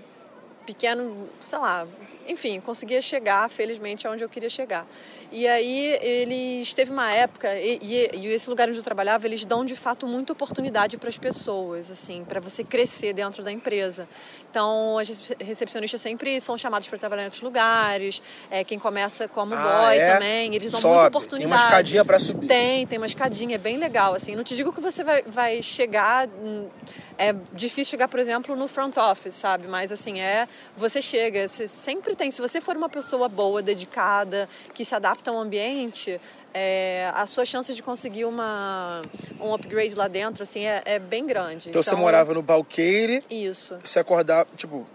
[0.65, 1.87] Pequeno, sei lá,
[2.27, 4.85] enfim, conseguia chegar, felizmente, aonde eu queria chegar.
[5.31, 9.43] E aí eles teve uma época e, e, e, esse lugar onde eu trabalhava eles
[9.43, 14.07] dão de fato muita oportunidade para as pessoas, assim, para você crescer dentro da empresa.
[14.49, 15.09] Então as
[15.39, 18.21] recepcionistas sempre são chamados para trabalhar em outros lugares.
[18.49, 20.13] É, quem começa como ah, boy é?
[20.13, 20.93] também, eles dão Sobe.
[20.93, 21.49] muita oportunidade.
[21.49, 22.47] Tem uma escadinha para subir.
[22.47, 24.35] Tem, tem uma escadinha, é bem legal, assim.
[24.35, 26.69] Não te digo que você vai, vai chegar hum,
[27.17, 29.67] é difícil chegar, por exemplo, no front office, sabe?
[29.67, 34.47] Mas assim, é você chega, você sempre tem, se você for uma pessoa boa, dedicada,
[34.73, 36.19] que se adapta ao ambiente,
[36.53, 39.01] é, a sua chance de conseguir uma,
[39.39, 41.69] um upgrade lá dentro, assim, é, é bem grande.
[41.69, 43.23] Então, então, você morava no Balqueire.
[43.29, 43.77] Isso.
[43.83, 44.87] Você acordava, tipo,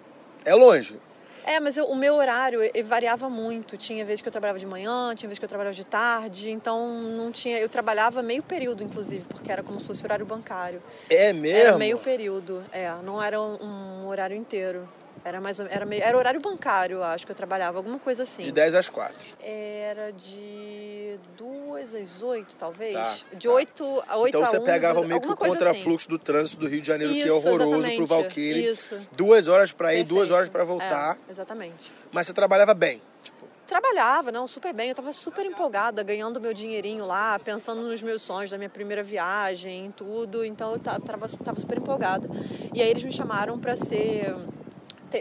[0.45, 0.99] é longe.
[1.45, 3.77] É, mas eu, o meu horário variava muito.
[3.77, 6.89] Tinha vezes que eu trabalhava de manhã, tinha vezes que eu trabalhava de tarde, então
[6.89, 7.59] não tinha.
[7.59, 10.81] Eu trabalhava meio período, inclusive, porque era como se fosse horário bancário.
[11.11, 11.59] É mesmo?
[11.59, 14.89] Era meio período, é, não era um, um horário inteiro.
[15.25, 18.43] Era mais era meio, era horário bancário, acho que eu trabalhava, alguma coisa assim.
[18.43, 19.15] De 10 às 4.
[19.41, 20.73] Era de
[21.13, 22.95] de duas às oito, talvez.
[22.95, 23.53] Tá, de tá.
[23.55, 26.69] oito a oito Então a você um, pegava meio que o contrafluxo do trânsito do
[26.69, 28.09] Rio de Janeiro, que é Isso, horroroso pro exatamente.
[28.09, 28.71] Valkyrie.
[28.71, 28.99] Isso.
[29.15, 30.09] Duas horas pra ir, Perfeito.
[30.09, 31.19] duas horas pra voltar.
[31.29, 31.93] É, exatamente.
[32.11, 33.03] Mas você trabalhava bem.
[33.23, 34.89] Tipo, Trabalhava, não, super bem.
[34.89, 39.03] Eu tava super empolgada, ganhando meu dinheirinho lá, pensando nos meus sonhos da minha primeira
[39.03, 40.45] viagem, em tudo.
[40.45, 42.27] Então eu ta- tava, tava super empolgada.
[42.75, 44.35] E aí eles me chamaram pra ser.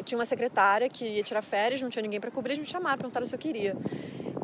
[0.04, 2.98] Tinha uma secretária que ia tirar férias, não tinha ninguém pra cobrir, eles me chamaram,
[2.98, 3.76] perguntaram se eu queria.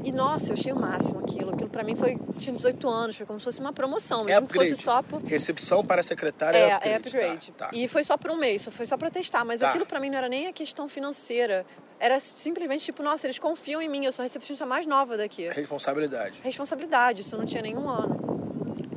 [0.04, 1.54] E nossa, eu achei o máximo aquilo.
[1.54, 2.18] Aquilo pra mim foi.
[2.38, 4.84] Tinha 18 anos, foi como se fosse uma promoção, É mesmo que fosse upgrade.
[4.84, 5.22] só por.
[5.24, 6.90] recepção para secretária É, upgrade.
[6.94, 7.52] é upgrade.
[7.54, 7.72] Tá, tá.
[7.76, 9.44] E foi só por um mês, foi só pra testar.
[9.44, 9.70] Mas Tá.
[9.70, 11.66] aquilo pra mim não era nem a questão financeira.
[12.00, 15.50] Era simplesmente tipo, nossa, eles confiam em mim, eu sou a recepcionista mais nova daqui.
[15.50, 16.40] Responsabilidade.
[16.44, 18.27] Responsabilidade, isso eu não tinha nenhum ano.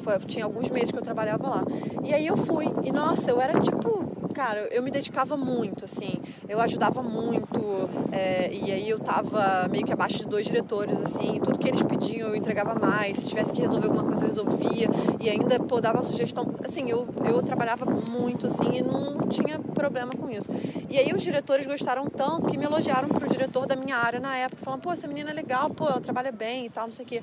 [0.00, 1.62] Foi, tinha alguns meses que eu trabalhava lá.
[2.02, 6.20] E aí eu fui, e nossa, eu era tipo, cara, eu me dedicava muito, assim,
[6.48, 11.40] eu ajudava muito, é, e aí eu tava meio que abaixo de dois diretores, assim,
[11.42, 14.88] tudo que eles pediam eu entregava mais, se tivesse que resolver alguma coisa eu resolvia,
[15.20, 20.12] e ainda, pô, dava sugestão, assim, eu, eu trabalhava muito, assim, e não tinha problema
[20.14, 20.48] com isso.
[20.88, 24.36] E aí os diretores gostaram tanto que me elogiaram pro diretor da minha área na
[24.36, 27.04] época, falando, pô, essa menina é legal, pô, ela trabalha bem e tal, não sei
[27.04, 27.22] o quê.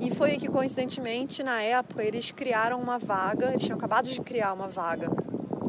[0.00, 4.20] E foi aí que, coincidentemente, na época, eles criaram uma vaga, eles tinham acabado de
[4.20, 5.08] criar uma vaga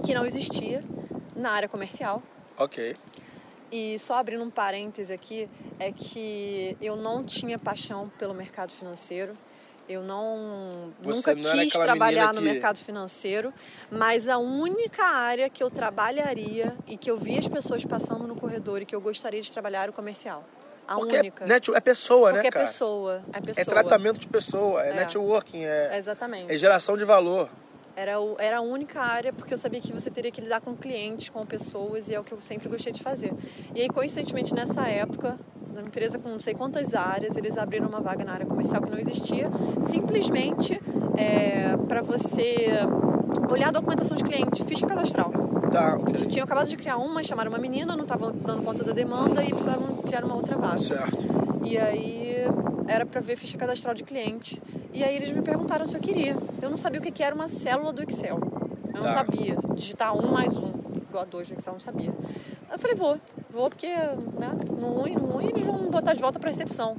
[0.05, 0.81] que não existia
[1.35, 2.23] na área comercial.
[2.57, 2.95] Ok.
[3.71, 9.37] E só abrindo um parêntese aqui, é que eu não tinha paixão pelo mercado financeiro.
[9.89, 13.53] Eu não Você nunca não quis trabalhar no que- mercado financeiro,
[13.89, 18.35] mas a única área que eu trabalharia e que eu via as pessoas passando no
[18.35, 20.45] corredor e que eu gostaria de trabalhar era o comercial.
[20.91, 21.45] A Porque única.
[21.45, 22.65] é, net, é pessoa, Porque né, é cara?
[22.67, 23.61] pessoa, é pessoa.
[23.61, 24.93] É tratamento de pessoa, é, É.
[24.93, 26.53] networking, é, Exatamente.
[26.53, 27.47] é geração de valor.
[27.95, 30.75] Era, o- era a única área porque eu sabia que você teria que lidar com
[30.75, 33.33] clientes, com pessoas e é o que eu sempre gostei de fazer.
[33.73, 35.37] E aí, coincidentemente, nessa época,
[35.73, 38.89] na empresa com não sei quantas áreas, eles abriram uma vaga na área comercial que
[38.89, 39.49] não existia,
[39.89, 40.81] simplesmente
[41.87, 42.67] para você
[43.49, 45.31] olhar a documentação de cliente, ficha cadastral.
[45.71, 46.27] Tá, Eles ok.
[46.27, 49.49] tinham acabado de criar uma, chamaram uma menina, não estavam dando conta da demanda e
[49.49, 50.77] precisavam criar uma outra vaga.
[50.77, 51.17] Certo.
[51.63, 52.45] E aí
[52.87, 54.61] era para ver ficha cadastral de cliente.
[54.93, 56.35] E aí eles me perguntaram se eu queria.
[56.61, 58.37] Eu não sabia o que que era uma célula do Excel.
[58.87, 59.13] Eu não Tá.
[59.23, 59.55] sabia.
[59.73, 62.11] Digitar um mais um, igual a dois no Excel, eu não sabia.
[62.71, 63.17] Eu falei, vou.
[63.49, 66.97] Vou porque, né, no ruim, no ruim, eles vão botar de volta para recepção.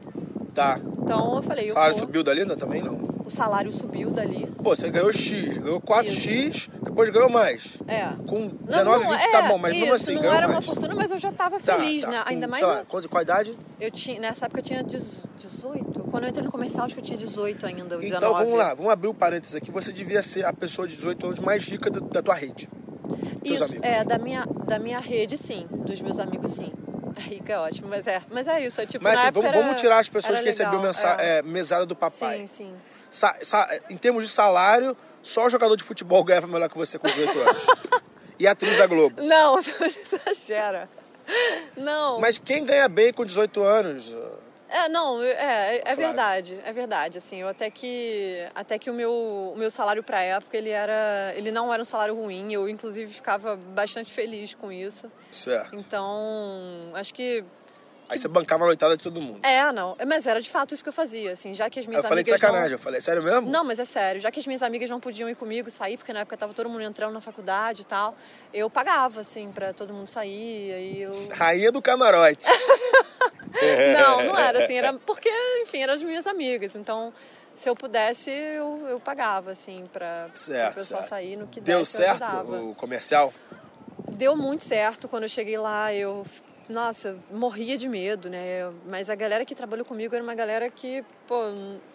[0.54, 0.78] Tá.
[1.02, 2.06] Então eu falei, O eu salário vou.
[2.06, 2.98] subiu dali ainda também não?
[3.24, 4.46] O salário subiu dali.
[4.62, 7.78] Pô, você ganhou X, ganhou 4X, depois ganhou mais.
[7.87, 8.08] É.
[8.26, 10.48] Com Não, 19, não, 20 é, tá bom, mas isso, mesmo assim, não ganhou era
[10.48, 10.58] mais.
[10.66, 12.11] uma fortuna, mas eu já tava Tá, feliz, tá.
[12.11, 12.22] né?
[12.26, 13.56] Ainda Com, mais sei lá, qual, qual idade?
[13.80, 16.00] eu tinha, nessa época eu tinha 18.
[16.11, 18.16] Quando eu entrei no comercial, acho que eu tinha 18 ainda, ou 19.
[18.16, 19.70] Então vamos lá, vamos abrir o parênteses aqui.
[19.70, 22.68] Você devia ser a pessoa de 18 anos mais rica da, da tua rede.
[23.44, 23.82] Isso, amigos.
[23.82, 25.66] é, da minha, da minha rede, sim.
[25.70, 26.72] Dos meus amigos, sim.
[27.16, 28.22] Rica é ótimo, mas é.
[28.30, 30.72] Mas é isso, é tipo, Mas assim, vamos, era- vamos tirar as pessoas que recebiam
[30.80, 31.38] legal, mensa- é.
[31.38, 32.38] é, mesada do papai.
[32.38, 32.72] Sim, sim.
[33.12, 37.07] Sa- sa- em termos de salário, só jogador de futebol ganhava melhor que você com
[37.07, 37.66] 18 anos.
[38.38, 39.20] e atriz da Globo.
[39.22, 40.88] Não, exagera.
[41.77, 42.18] Não.
[42.18, 44.16] Mas quem ganha bem com 18 anos?
[44.68, 49.12] É, não, é, é, verdade, é verdade, assim, eu até que até que o meu,
[49.12, 53.12] o meu salário pra época, ele era, ele não era um salário ruim, eu inclusive
[53.12, 55.12] ficava bastante feliz com isso.
[55.31, 55.75] Certo.
[55.75, 57.44] Então, acho que
[58.08, 59.40] Aí você bancava a noitada de todo mundo.
[59.42, 62.04] é, não, mas era de fato isso que eu fazia, assim, já que as minhas
[62.04, 63.50] eu falei de amigas não- sacanagem, eu falei, é sério mesmo?
[63.50, 64.20] Não, mas é sério.
[64.20, 66.68] Já que as minhas amigas não podiam ir comigo sair, porque na época tava todo
[66.68, 68.14] mundo entrando na faculdade e tal,
[68.52, 70.72] eu pagava, assim, pra todo mundo sair.
[70.74, 71.14] Aí eu.
[71.32, 72.44] Rainha do camarote.
[73.96, 74.74] Não, não era assim.
[74.74, 75.30] Era porque,
[75.62, 76.74] enfim, eram as minhas amigas.
[76.74, 77.12] Então,
[77.56, 81.10] se eu pudesse, eu, eu pagava, assim, pra, Certo, o pessoal certo.
[81.10, 83.32] sair no que Deu desse, certo o comercial?
[84.10, 85.92] Deu muito certo quando eu cheguei lá.
[85.94, 86.26] Eu,
[86.72, 88.70] nossa, morria de medo, né?
[88.87, 91.37] Mas a galera que trabalhou comigo era uma galera que, pô,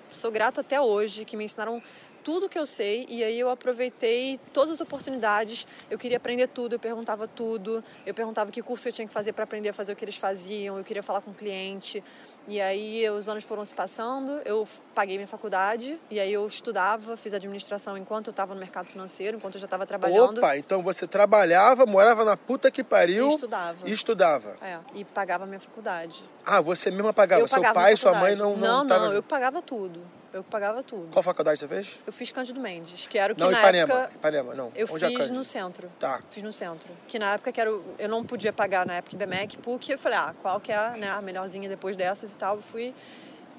[0.09, 1.81] sou grata até hoje, que me ensinaram
[2.23, 5.65] tudo que eu sei e aí eu aproveitei todas as oportunidades.
[5.89, 9.33] Eu queria aprender tudo, eu perguntava tudo, eu perguntava que curso eu tinha que fazer
[9.33, 12.03] para aprender a fazer o que eles faziam, eu queria falar com o cliente.
[12.47, 17.17] E aí os anos foram se passando, eu paguei minha faculdade e aí eu estudava,
[17.17, 20.37] fiz administração enquanto eu estava no mercado financeiro, enquanto eu já estava trabalhando.
[20.37, 23.77] Opa, então você trabalhava, morava na puta que E pariu estudava.
[23.85, 24.55] e estudava.
[24.61, 26.23] É, e pagava minha faculdade.
[26.45, 27.41] Ah, você mesma pagava.
[27.41, 29.99] eu Seu pagava pai e sua mãe não Não, não, tava eu que pagava tudo.
[30.33, 31.07] Eu pagava tudo.
[31.11, 32.03] Qual faculdade você fez?
[32.05, 33.93] Eu fiz Cândido Mendes, que era o que não, na Ipanema.
[33.93, 34.15] época...
[34.15, 34.71] Ipanema, não.
[34.75, 35.37] Eu Onde é fiz Cândido?
[35.37, 35.91] no centro.
[35.99, 36.21] Tá.
[36.29, 36.89] Fiz no centro.
[37.07, 40.17] Que na época que era, eu não podia pagar na época IBMEC, porque eu falei,
[40.17, 42.57] ah, qual que é a, né, a melhorzinha depois dessas e tal.
[42.57, 42.93] Eu fui,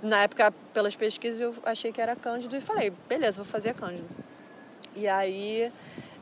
[0.02, 4.09] na época, pelas pesquisas, eu achei que era Cândido e falei, beleza, vou fazer Cândido.
[4.94, 5.72] E aí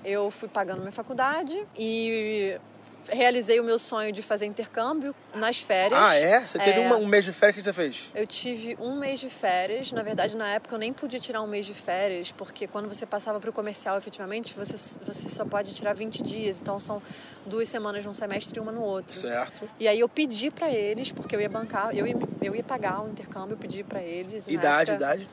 [0.05, 2.59] eu fui pagando minha faculdade e
[3.09, 6.01] realizei o meu sonho de fazer intercâmbio nas férias.
[6.01, 6.47] Ah, é?
[6.47, 6.87] Você teve É.
[6.87, 8.11] uma- um mês de férias que você fez?
[8.15, 9.93] Eu tive um mês de férias.
[9.93, 13.07] Na verdade, na época eu nem podia tirar um mês de férias, porque quando você
[13.07, 16.59] passava para o comercial, efetivamente, você, você só pode tirar 20 dias.
[16.61, 17.03] Então são
[17.45, 19.13] duas semanas num semestre e uma no outro.
[19.13, 19.69] Certo.
[19.79, 23.03] E aí eu pedi para eles, porque eu ia bancar, eu ia, eu ia pagar
[23.03, 24.45] o intercâmbio, eu pedi para eles.
[24.47, 25.29] Idade, época idade.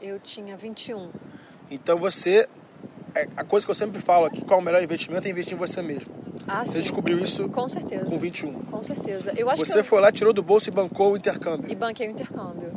[0.00, 1.10] Eu tinha 21.
[1.70, 2.48] Então você.
[3.14, 5.54] é, A coisa que eu sempre falo aqui, qual é o melhor investimento é investir
[5.54, 6.12] em você mesmo.
[6.48, 6.80] Ah, Você sim.
[6.80, 8.06] descobriu isso Com certeza.
[8.06, 8.52] com 21.
[8.64, 9.32] Com certeza.
[9.36, 9.84] Eu acho Você que eu...
[9.84, 11.70] foi lá, tirou do bolso e bancou o intercâmbio.
[11.70, 12.72] e banquei o intercâmbio.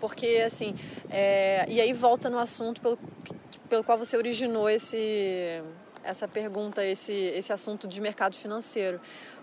[0.00, 0.74] Porque, assim,
[1.10, 2.98] é, e aí volta no assunto pelo,
[3.70, 5.62] pelo qual você originou esse,
[6.02, 9.00] essa pergunta, esse, esse assunto de mercado financeiro.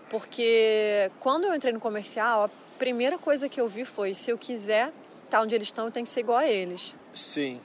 [0.08, 4.38] Porque quando eu entrei no comercial, a primeira coisa que eu vi foi: se eu
[4.38, 4.92] quiser
[5.24, 6.94] estar onde eles estão, eu tenho que ser igual a eles.
[7.14, 7.60] Sim.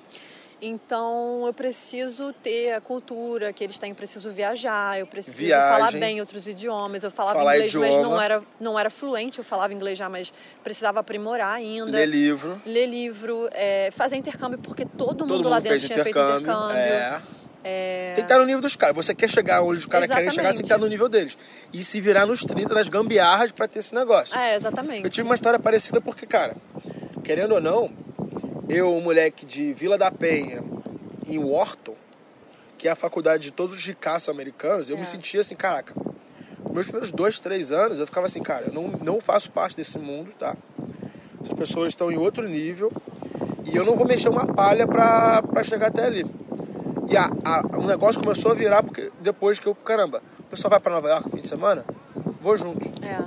[0.62, 5.78] Então eu preciso ter a cultura que eles têm, eu preciso viajar, eu preciso Viagem.
[5.78, 7.04] falar bem outros idiomas.
[7.04, 8.04] Eu falava Falar inglês, mas idioma.
[8.10, 11.92] não era, não era fluente, eu falava inglês já, mas precisava aprimorar ainda.
[11.92, 12.60] Ler livro.
[12.66, 16.52] Ler livro, é, fazer intercâmbio, porque todo, Todo mundo mundo lá dentro tinha feito intercâmbio.
[16.76, 17.22] É.
[17.64, 18.96] É, Tem que estar no nível dos caras.
[18.96, 21.38] Você quer chegar onde os caras querem chegar, você tem que estar no nível deles.
[21.74, 24.38] E se virar nos 30 das gambiarras pra ter esse negócio.
[24.38, 25.10] É, Eu exatamente.
[25.10, 26.56] tive uma história parecida porque, cara,
[27.26, 27.92] querendo ou não,
[28.70, 30.64] eu, um moleque de Vila da Penha,
[31.28, 31.96] em Wharton,
[32.78, 35.00] que é a faculdade de todos os ricaços americanos, eu É.
[35.00, 35.94] me sentia assim, caraca,
[36.72, 39.98] meus primeiros dois, três anos, eu ficava assim, cara, eu não, não faço parte desse
[39.98, 40.56] mundo, tá?
[41.42, 42.92] Essas pessoas estão em outro nível
[43.66, 46.26] e eu não vou mexer uma palha pra, pra chegar até ali.
[47.10, 50.70] E a, a- o negócio começou a virar porque depois que eu, caramba, o pessoal
[50.72, 51.86] vai pra Nova York no fim de semana?
[52.42, 52.90] Vou junto.
[53.04, 53.18] É.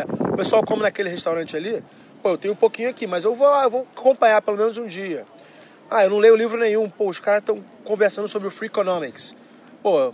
[0.00, 1.82] É, o pessoal come naquele restaurante ali,
[2.28, 4.76] pô, eu tenho um pouquinho aqui, mas eu vou lá, eu vou acompanhar pelo menos
[4.76, 5.24] um dia.
[5.90, 9.34] Ah, eu não leio livro nenhum, pô, os caras estão conversando sobre o Free Economics.
[9.82, 10.12] Pô,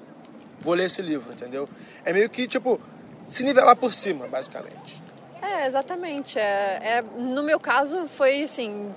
[0.61, 1.69] vou ler esse livro, entendeu?
[2.05, 2.81] É meio que, tipo,
[3.27, 5.03] se nivelar por cima, basicamente.
[5.43, 6.39] É, exatamente.
[6.39, 8.89] É, é, no meu caso, foi assim.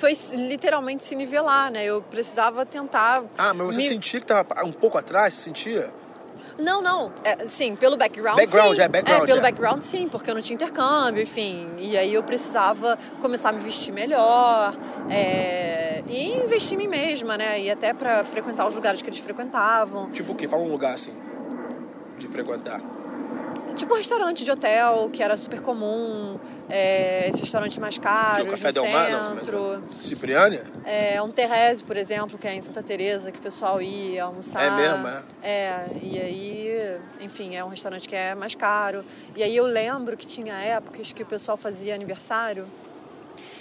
[0.00, 1.84] Foi literalmente se nivelar, né?
[1.84, 3.22] Eu precisava tentar.
[3.38, 5.90] Ah, mas você me- sentia que tava um pouco atrás, você sentia?
[6.58, 7.12] Não, não.
[7.24, 8.36] É, sim, pelo background.
[8.36, 8.82] Background, sim.
[8.82, 9.42] é, background, pelo é.
[9.42, 11.68] background, sim, porque eu não tinha intercâmbio, enfim.
[11.78, 14.76] E aí eu precisava começar a me vestir melhor
[15.10, 17.60] é, e investir em mim mesma, né?
[17.60, 20.10] E até pra frequentar os lugares que eles frequentavam.
[20.10, 20.46] Tipo o quê?
[20.46, 21.14] Fala um lugar assim,
[22.18, 22.80] de frequentar.
[23.74, 26.38] Tipo um restaurante de hotel, que era super comum.
[26.68, 29.38] É, esses restaurantes mais caros, Que o Café no Del Mar, não?
[29.38, 29.82] centro.
[29.96, 30.60] Mas, Cipriani?
[30.84, 34.62] É, um Terrese, por exemplo, que é em Santa Teresa, que o pessoal ia almoçar.
[34.62, 35.22] É mesmo, é?
[35.42, 39.04] É, e aí, enfim, é um restaurante que é mais caro.
[39.36, 42.66] E aí eu lembro que tinha épocas que o pessoal fazia aniversário.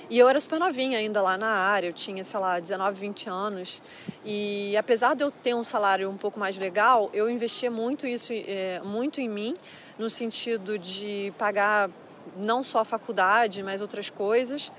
[0.09, 3.29] E eu era super novinha ainda lá na área, eu tinha, sei lá, 19, 20
[3.29, 3.81] anos.
[4.25, 8.33] E apesar de eu ter um salário um pouco mais legal, eu investia muito isso,
[8.33, 9.55] é, muito em mim,
[9.97, 11.89] no sentido de pagar
[12.37, 14.71] não só a faculdade, mas outras coisas.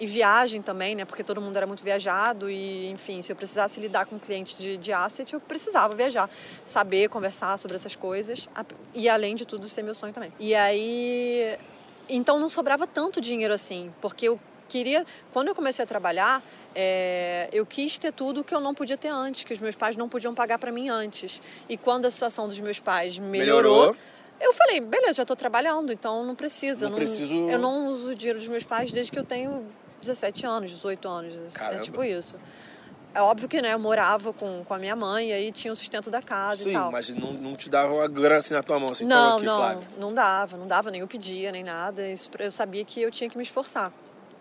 [0.00, 1.04] E viagem também, né?
[1.04, 4.76] Porque todo mundo era muito viajado e, enfim, se eu precisasse lidar com cliente de,
[4.76, 6.28] de asset, eu precisava viajar.
[6.64, 8.48] Saber conversar sobre essas coisas.
[8.92, 10.32] E, além de tudo, ser meu sonho também.
[10.40, 11.56] E aí...
[12.08, 13.94] Então, não sobrava tanto dinheiro assim.
[14.00, 15.06] Porque eu queria...
[15.32, 16.42] Quando eu comecei a trabalhar,
[16.74, 19.44] é, eu quis ter tudo que eu não podia ter antes.
[19.44, 21.40] Que os meus pais não podiam pagar para mim antes.
[21.68, 23.72] E quando a situação dos meus pais melhorou...
[23.72, 23.96] Melhorou.
[24.42, 26.86] Eu falei, beleza, já estou trabalhando, então não precisa.
[26.86, 29.64] Não eu preciso- Eu não uso o dinheiro dos meus pais desde que eu tenho
[30.00, 31.34] 17 anos, 18 anos.
[31.54, 31.80] Caramba.
[31.80, 32.34] É tipo isso.
[33.14, 35.76] É óbvio que, né, eu morava com, com a minha mãe e aí tinha o
[35.76, 36.90] sustento da casa e Sim, tal.
[36.90, 39.56] mas não, não te dava uma grana assim na tua mão, assim, não, aqui, não,
[39.58, 39.86] Flávio.
[39.98, 42.08] não dava, não dava, nem eu pedia, nem nada.
[42.08, 43.92] Isso, eu sabia que eu tinha que me esforçar.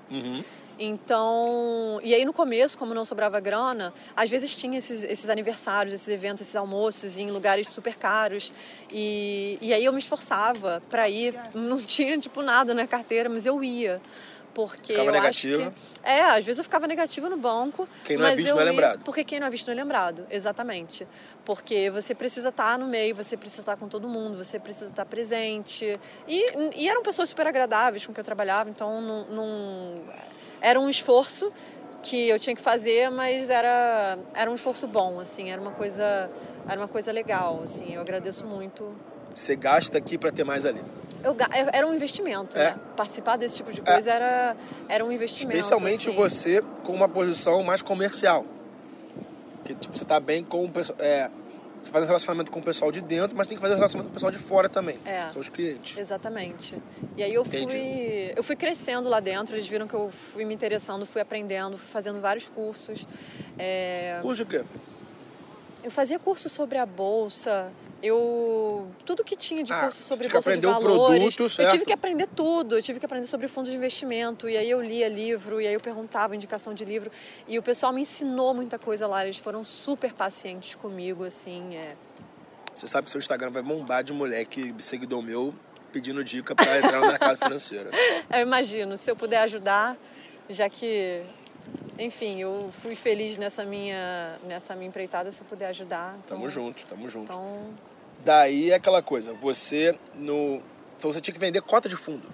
[0.09, 0.41] Uhum.
[0.83, 5.93] Então, e aí no começo, como não sobrava grana, às vezes tinha esses, esses aniversários,
[5.93, 8.51] esses eventos, esses almoços em lugares super caros.
[8.91, 13.45] E, e aí eu me esforçava para ir, não tinha tipo nada na carteira, mas
[13.45, 14.01] eu ia.
[14.53, 15.63] Porque Ficava eu negativa?
[15.67, 15.77] acho que.
[16.03, 17.87] É, às vezes eu ficava negativa no banco.
[18.03, 19.01] Quem não é visto eu não é ia- lembrado.
[19.05, 21.07] Porque quem não é visto não é lembrado, exatamente.
[21.45, 25.05] Porque você precisa estar no meio, você precisa estar com todo mundo, você precisa estar
[25.05, 25.97] presente.
[26.27, 30.01] E, e eram pessoas super agradáveis com que eu trabalhava, então não, não-
[30.61, 31.51] era um esforço
[32.03, 36.29] que eu tinha que fazer, mas era, era um esforço bom, assim, era uma coisa,
[36.67, 38.95] era uma coisa legal, assim, eu agradeço muito.
[39.35, 40.81] Você gasta aqui pra ter mais ali.
[41.23, 42.71] Eu, ga- era um investimento, É.
[42.71, 42.79] né?
[42.97, 44.55] Participar desse tipo de coisa era,
[44.89, 45.55] era um investimento.
[45.55, 46.17] Especialmente assim.
[46.17, 48.43] você com uma posição mais comercial.
[49.63, 50.97] Que tipo, você tá bem com o pessoal.
[50.99, 51.29] É,
[51.83, 54.09] você faz um relacionamento com o pessoal de dentro, mas tem que fazer um relacionamento
[54.09, 54.99] com o pessoal de fora também.
[55.05, 55.29] É.
[55.29, 55.97] São os clientes.
[55.97, 56.75] Exatamente.
[57.17, 58.33] E aí eu fui, Entendi.
[58.35, 61.87] eu fui crescendo lá dentro, eles viram que eu fui me interessando, fui aprendendo, fui
[61.87, 63.05] fazendo vários cursos.
[63.57, 64.65] É, Curso de quê?
[65.83, 67.71] Eu fazia curso sobre a bolsa,
[68.03, 71.93] eu tudo que tinha de Ah, curso sobre bolsa de valores, produto, eu tive que
[71.93, 75.59] aprender tudo, eu tive que aprender sobre fundos de investimento e aí eu lia livro
[75.59, 77.11] e aí eu perguntava indicação de livro
[77.47, 81.95] e o pessoal me ensinou muita coisa lá, eles foram super pacientes comigo assim, é.
[82.73, 85.53] Você sabe que seu Instagram vai bombar de moleque seguidor meu
[85.91, 87.89] pedindo dica pra entrar no mercado financeiro.
[88.31, 89.97] Eu imagino, se eu puder ajudar,
[90.49, 91.21] já que
[91.99, 96.15] enfim, eu fui feliz nessa minha nessa minha empreitada, se eu puder ajudar.
[96.25, 97.25] então- Tamo junto, tamo junto.
[97.31, 97.69] Então,
[98.23, 100.61] Daí é aquela coisa, você no.
[100.97, 102.27] Então você tinha que vender cota de fundo.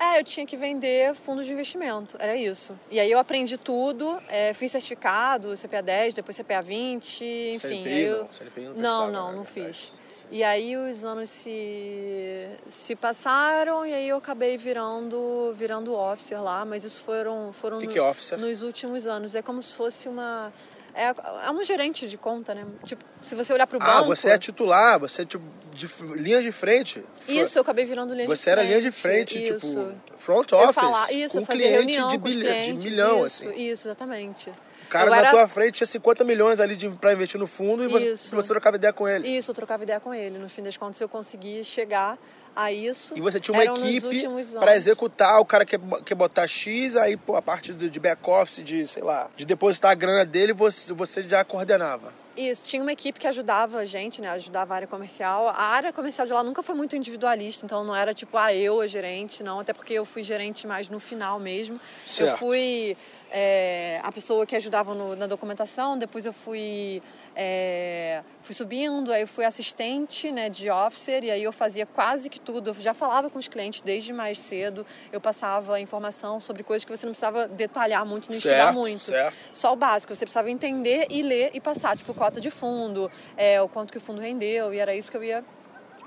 [0.00, 2.78] É, eu tinha que vender fundos de investimento, era isso.
[2.90, 7.24] E aí eu aprendi tudo, é, fiz certificado, CPA 10, depois CPA 20,
[7.54, 7.58] enfim.
[7.58, 8.18] CNPI aí eu...
[8.18, 9.72] não, CNPI não Não, precisava, não, né, não verdade.
[9.76, 9.94] fiz.
[10.12, 10.26] Sim.
[10.30, 16.64] E aí os anos se, se passaram e aí eu acabei virando, virando officer lá,
[16.64, 18.38] mas isso foram, foram que, no- que é officer?
[18.38, 19.34] nos últimos anos.
[19.34, 20.52] É como se fosse uma...
[20.94, 21.06] É,
[21.46, 22.66] é uma gerente de conta, né?
[22.84, 24.06] Tipo, se você olhar pro Ah, banco...
[24.16, 25.86] você é titular, você é tipo de
[26.16, 27.04] linha de frente.
[27.28, 29.68] Isso, eu acabei virando linha de Você era linha de frente, frente, isso.
[30.04, 33.48] tipo, front Eu office, falar, isso, com cliente de, com bilha- de clientes, milhão, isso,
[33.48, 33.60] assim.
[33.62, 34.50] Isso, exatamente.
[34.50, 37.46] O cara Eu na era- tua frente tinha 50 milhões ali de, pra investir no
[37.46, 39.28] fundo e você, você trocava ideia com ele.
[39.28, 40.38] Isso, eu trocava ideia com ele.
[40.38, 42.18] No fim das contas, eu consegui chegar
[42.54, 43.14] a isso.
[43.16, 44.76] E você tinha uma equipe anos.
[44.76, 48.86] executar, o cara quer, quer botar X, aí pô, a parte de de back-office, de,
[48.86, 52.12] sei lá, de depositar a grana dele, você, você já coordenava.
[52.36, 54.28] Isso, tinha uma equipe que ajudava a gente, né?
[54.30, 55.48] Ajudava a área comercial.
[55.48, 58.80] A área comercial de lá nunca foi muito individualista, então não era tipo, ah, eu
[58.80, 59.58] a gerente, não.
[59.58, 61.80] Até porque eu fui gerente mais no final mesmo.
[62.06, 62.30] Certo.
[62.30, 62.96] Eu fui
[63.30, 67.02] é, a pessoa que ajudava no- na documentação, depois eu fui,
[67.40, 72.28] é, fui subindo, aí eu fui assistente né, de officer, e aí eu fazia quase
[72.28, 72.70] que tudo.
[72.70, 76.90] Eu já falava com os clientes desde mais cedo, eu passava informação sobre coisas que
[76.90, 79.04] você não precisava detalhar muito, nem estudar Certo, muito.
[79.04, 79.36] certo.
[79.52, 83.62] Só o básico, você precisava entender e ler e passar, tipo, cota de fundo, é,
[83.62, 85.44] o quanto que o fundo rendeu, e era isso que eu ia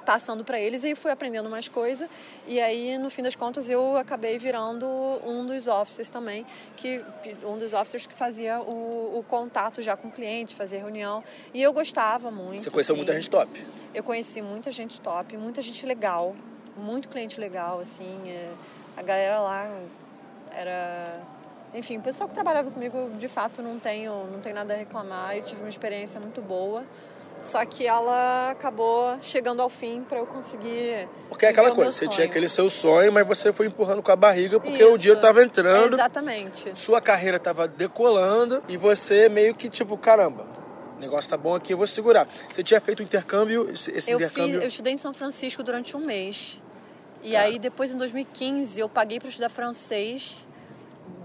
[0.06, 2.10] passando para eles e fui aprendendo mais coisa
[2.47, 4.86] e aí no fim das contas eu acabei virando
[5.24, 6.45] um dos officers também
[6.76, 7.04] que
[7.43, 11.24] um dos officers que fazia o, o contato já com o cliente fazia reunião
[11.54, 12.99] e eu gostava muito Você conheceu assim.
[12.99, 13.66] muita gente top.
[13.93, 16.36] eu conheci muita gente top muita gente legal
[16.76, 18.49] muito cliente legal assim é,
[18.97, 19.72] a galera lá
[20.52, 21.20] era
[21.74, 25.38] enfim o pessoal que trabalhava comigo de fato não tenho não tenho nada a reclamar
[25.38, 26.84] eu tive uma experiência muito boa
[27.42, 31.92] só que ela acabou chegando ao fim para eu conseguir Porque é aquela o coisa,
[31.92, 34.94] você tinha aquele seu sonho, mas você foi empurrando com a barriga porque Isso.
[34.94, 36.78] o dinheiro tava entrando, Exatamente.
[36.78, 40.46] sua carreira tava decolando e você meio que tipo, caramba,
[40.98, 42.28] o negócio tá bom aqui, eu vou segurar.
[42.54, 44.62] Você tinha feito um intercâmbio, esse Eu, fiz, intercâmbio.
[44.62, 46.62] eu estudei em São Francisco durante um mês.
[47.24, 47.39] E Tá.
[47.42, 50.48] aí, depois, em 2015, eu paguei para estudar francês.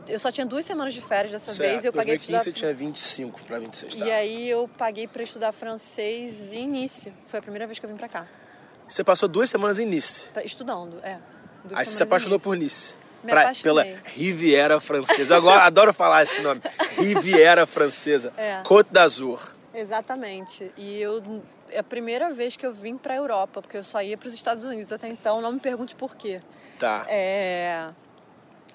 [0.08, 1.84] Eu só tinha duas semanas de férias dessa certo, vez.
[1.84, 4.04] Eu paguei 2015 você pra tinha 25 para 26, estudar...
[4.04, 4.10] tá?
[4.10, 7.12] E aí, eu paguei para estudar francês de início.
[7.26, 8.26] Foi a primeira vez que eu vim para cá.
[8.88, 10.28] Você passou duas semanas em Nice.
[10.44, 11.18] Estudando, é.
[11.64, 12.94] Duas Aí você se apaixonou por Nice.
[13.26, 15.34] Pra- pela Riviera Francesa.
[15.34, 16.60] Eu agora adoro falar esse nome.
[16.96, 18.32] Riviera Francesa.
[18.36, 18.62] É.
[18.62, 19.56] Côte d'Azur.
[19.74, 20.70] Exatamente.
[20.76, 24.02] E eu é a primeira vez que eu vim para a Europa, porque eu só
[24.02, 25.40] ia para os Estados Unidos até então.
[25.40, 26.40] Não me pergunte por quê.
[26.78, 27.04] Tá.
[27.08, 27.88] É,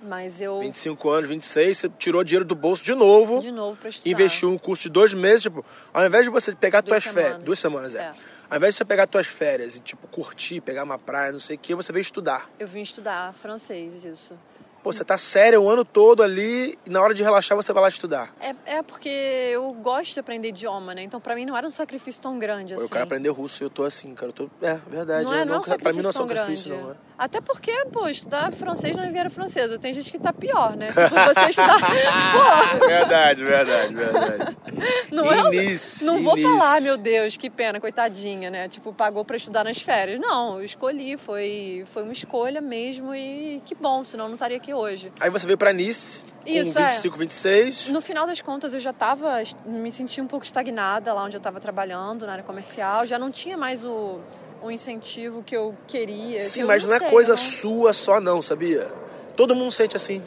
[0.01, 3.39] mas eu 25 anos, 26, você tirou dinheiro do bolso de novo.
[3.39, 4.09] de novo para estudar.
[4.09, 7.43] investiu um curso de dois meses, tipo, ao invés de você pegar Duas tuas férias,
[7.43, 7.99] duas semanas, é.
[7.99, 8.13] É.
[8.49, 11.55] Ao invés de você pegar tuas férias e, tipo, curtir, pegar uma praia, não sei
[11.55, 12.49] o que, você veio estudar.
[12.59, 14.37] Eu vim estudar francês, isso.
[14.83, 17.83] Pô, você tá sério o ano todo ali e na hora de relaxar você vai
[17.83, 18.33] lá estudar.
[18.39, 21.03] É, é porque eu gosto de aprender idioma, né?
[21.03, 22.85] Então pra mim não era um sacrifício tão grande Pô, assim.
[22.85, 24.29] eu quero aprender russo e eu tô assim, cara.
[24.29, 24.49] Eu tô...
[24.61, 25.25] É, verdade.
[25.25, 26.83] Não é, eu não é um pra mim não é sacrifício só tão sacrifício, grande.
[26.87, 26.91] não.
[26.93, 26.95] É.
[27.17, 29.77] Até porque, pô, estudar francês na Riviera Francesa.
[29.77, 30.87] Tem gente que tá pior, né?
[30.87, 30.99] Tipo,
[31.35, 31.77] você estudar...
[32.79, 34.57] pô, Verdade, verdade, verdade.
[35.11, 35.41] não é...
[35.55, 36.57] Início, Não vou início.
[36.57, 38.67] falar, meu Deus, que pena, coitadinha, né?
[38.67, 40.19] Tipo, pagou pra estudar nas férias.
[40.19, 44.57] Não, eu escolhi, foi, foi uma escolha mesmo e que bom, senão eu não estaria
[44.57, 45.11] aqui hoje.
[45.19, 46.87] Aí você veio pra Nice Isso, com é.
[46.87, 47.89] 25, 26.
[47.89, 51.39] No final das contas, eu já estava, me senti um pouco estagnada lá onde eu
[51.39, 53.05] estava trabalhando, na área comercial.
[53.05, 54.19] Já não tinha mais o,
[54.61, 56.37] o incentivo que eu queria.
[56.37, 58.91] que Sim, eu mas não é sei, coisa eu não- sua só não, sabia?
[59.35, 60.21] Todo mundo sente assim.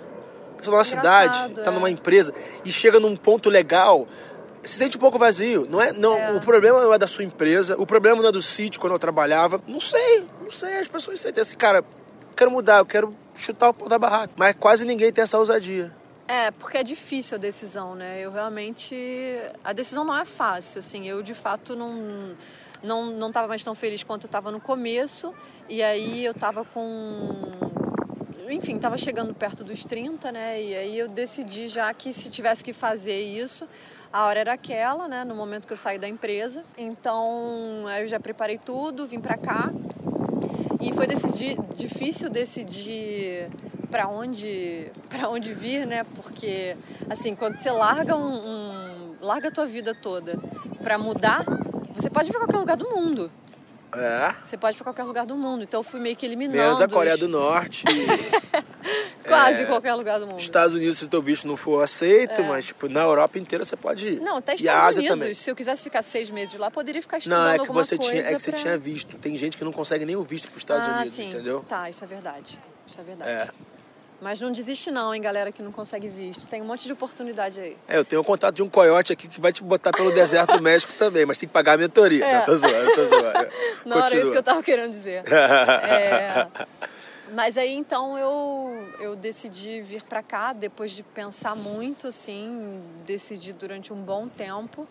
[0.54, 1.74] A pessoa numa Engraçado, cidade, tá é.
[1.74, 2.32] numa empresa
[2.64, 4.06] e chega num ponto legal,
[4.62, 5.66] se sente um pouco vazio.
[5.68, 6.32] Não é, não, É.
[6.32, 8.98] O problema não é da sua empresa, o problema não é do sítio quando eu
[8.98, 9.60] trabalhava.
[9.66, 10.78] Não sei, não sei.
[10.78, 11.84] As pessoas sentem assim, cara,
[12.34, 14.32] quero mudar, eu quero chutar o pau da barraca.
[14.36, 15.92] Mas quase ninguém tem essa ousadia.
[16.26, 18.20] É, porque é difícil a decisão, né?
[18.20, 18.96] Eu realmente.
[19.62, 21.06] A decisão não é fácil, assim.
[21.06, 22.34] Eu, de fato, não.
[22.82, 25.34] Não, não tava mais tão feliz quanto eu estava no começo.
[25.68, 27.50] E aí eu tava com.
[28.48, 30.62] Enfim, tava chegando perto dos 30, né?
[30.62, 33.66] E aí eu decidi já que se tivesse que fazer isso,
[34.12, 35.24] a hora era aquela, né?
[35.24, 36.62] No momento que eu saí da empresa.
[36.76, 39.72] Então, eu já preparei tudo, vim para cá.
[40.86, 43.48] E foi decidir, difícil decidir
[43.90, 46.04] para onde para onde vir, né?
[46.16, 46.76] Porque
[47.08, 50.38] assim, quando você larga um, um larga a tua vida toda
[50.82, 51.44] para mudar,
[51.94, 53.30] você pode ir para qualquer lugar do mundo.
[53.96, 54.34] É.
[54.44, 55.62] Você pode ir pra qualquer lugar do mundo.
[55.62, 56.58] Então eu fui meio que eliminando.
[56.58, 57.84] Menos a Coreia os- do Norte.
[59.26, 60.38] Quase é, qualquer lugar do mundo.
[60.38, 62.46] Estados Unidos, se teu visto não for aceito, É.
[62.46, 64.20] mas tipo, na Europa inteira você pode ir.
[64.20, 65.18] Não, até E a Estados Ásia Unidos.
[65.18, 65.34] também.
[65.34, 68.22] Se eu quisesse ficar seis meses lá, poderia ficar estudando Não, é que você tinha,
[68.22, 69.16] é que você pra- tinha visto.
[69.18, 71.28] Tem gente que não consegue nem o visto para os Estados ah, Unidos, sim.
[71.28, 71.64] entendeu?
[71.68, 72.58] Tá, isso é verdade.
[72.86, 73.30] Isso é verdade.
[73.30, 73.48] É.
[74.20, 76.46] Mas não desiste não, hein, galera que não consegue visto.
[76.46, 77.76] Tem um monte de oportunidade aí.
[77.86, 80.52] É, eu tenho o contato de um coiote aqui que vai te botar pelo deserto
[80.56, 82.24] do México também, mas tem que pagar a mentoria.
[82.24, 82.38] É.
[82.38, 83.48] Não, tô zoando, tô zoando.
[83.84, 84.32] Não era isso Continua.
[84.32, 85.24] que eu tava querendo dizer.
[85.30, 86.46] É,
[87.34, 93.52] Mas aí então eu, eu decidi vir pra cá depois de pensar muito, assim, decidi
[93.52, 94.86] durante um bom tempo.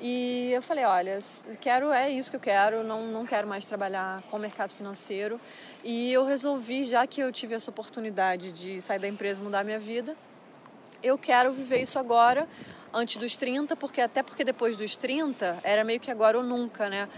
[0.00, 1.20] E eu falei, olha,
[1.60, 5.40] quero, é isso que eu quero, não, não quero mais trabalhar com o mercado financeiro.
[5.84, 9.62] E eu resolvi, já que eu tive essa oportunidade de sair da empresa e mudar
[9.62, 10.16] minha vida,
[11.00, 12.48] eu quero viver isso agora,
[12.92, 16.90] antes dos 30, porque até porque depois dos 30 era meio que agora ou nunca,
[16.90, 17.08] né?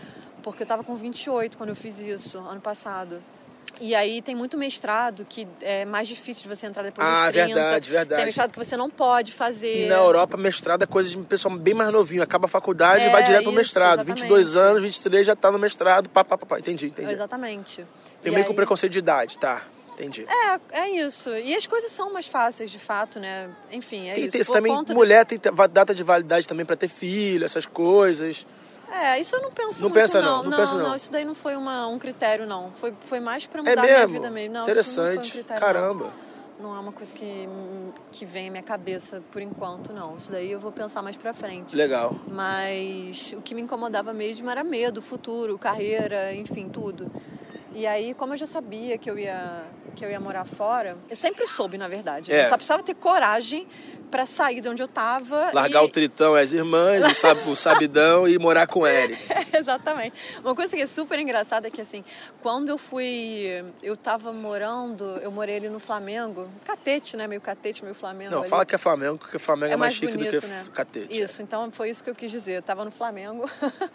[0.42, 3.22] Porque eu tava com 28 quando eu fiz isso, ano passado.
[3.80, 7.32] E aí tem muito mestrado que é mais difícil de você entrar depois Ah, dos
[7.34, 7.46] 30.
[7.54, 8.16] verdade, verdade.
[8.18, 9.84] Tem mestrado que você não pode fazer.
[9.84, 12.22] E na Europa, mestrado é coisa de pessoal bem mais novinho.
[12.22, 13.98] Acaba a faculdade e É, vai direto pro isso, mestrado.
[14.00, 14.22] exatamente.
[14.22, 16.08] 22 anos, 23 já tá no mestrado.
[16.08, 16.58] Pá, pá, pá, pá.
[16.58, 17.12] Entendi, entendi.
[17.12, 17.84] Exatamente.
[18.22, 19.62] Tem E meio que um aí- preconceito de idade, tá.
[19.92, 20.26] Entendi.
[20.28, 21.30] É, é isso.
[21.36, 23.48] E as coisas são mais fáceis, de fato, né?
[23.72, 24.30] Enfim, é tem, isso.
[24.32, 25.38] tem, também, mulher tem
[25.70, 28.46] data de validade também pra ter filho, essas coisas.
[28.90, 30.42] É, isso eu não penso Não muito, pensa não, não.
[30.44, 30.96] não não, pensa não.
[30.96, 32.70] isso daí não foi uma, um critério, não.
[32.72, 34.12] Foi, foi mais pra É mudar a minha mesmo?
[34.14, 34.54] vida mesmo.
[34.54, 35.06] Não, isso Interessante.
[35.16, 36.04] não foi um critério, Caramba.
[36.58, 36.68] Não.
[36.70, 37.48] não é uma coisa que,
[38.12, 40.16] que vem à minha cabeça por enquanto, não.
[40.16, 41.74] Isso daí eu vou pensar mais pra frente.
[41.76, 42.14] Legal.
[42.28, 47.10] Mas o que me incomodava mesmo era medo, futuro, carreira, enfim, tudo.
[47.76, 49.64] E aí, como eu já sabia que eu ia
[49.94, 52.32] que eu ia morar fora, eu sempre soube, na verdade.
[52.32, 52.44] É.
[52.44, 53.66] Eu só precisava ter coragem
[54.10, 55.50] pra sair de onde eu tava.
[55.52, 55.86] Largar e...
[55.86, 59.18] o tritão as irmãs, o, sab, o sabidão e morar com o Eric.
[59.54, 60.16] Exatamente.
[60.42, 62.02] Uma coisa que é super engraçada é que, assim,
[62.42, 63.64] quando eu fui.
[63.82, 67.26] Eu tava morando, eu morei ali no Flamengo, catete, né?
[67.26, 68.30] Meio catete, meio Flamengo.
[68.30, 68.48] Não, ali.
[68.48, 70.64] fala que é Flamengo, porque Flamengo é, É mais, mais chique do bonito, que né?
[70.72, 71.20] catete.
[71.20, 72.54] Isso, então foi isso que eu quis dizer.
[72.54, 73.44] Eu tava no Flamengo.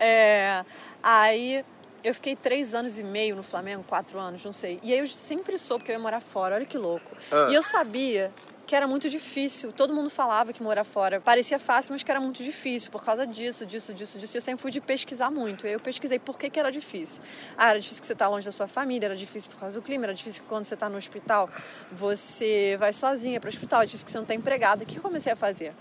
[0.00, 0.64] É,
[1.02, 1.64] aí
[2.02, 4.78] eu fiquei três anos e meio no Flamengo, quatro anos, não sei.
[4.82, 7.16] E aí eu sempre soube que eu ia morar fora, olha que louco.
[7.30, 7.48] Ah.
[7.50, 8.32] E eu sabia
[8.68, 9.72] que era muito difícil.
[9.72, 13.26] Todo mundo falava que morar fora parecia fácil, mas que era muito difícil por causa
[13.26, 14.36] disso, disso, disso, disso.
[14.36, 15.66] E eu sempre fui de pesquisar muito.
[15.66, 17.22] E eu pesquisei por que, que era difícil.
[17.56, 19.82] Ah, era difícil que você tá longe da sua família, era difícil por causa do
[19.82, 21.48] clima, era difícil que quando você tá no hospital,
[21.90, 24.84] você vai sozinha para o hospital, é difícil que você não tá empregada.
[24.84, 25.72] O que eu comecei a fazer?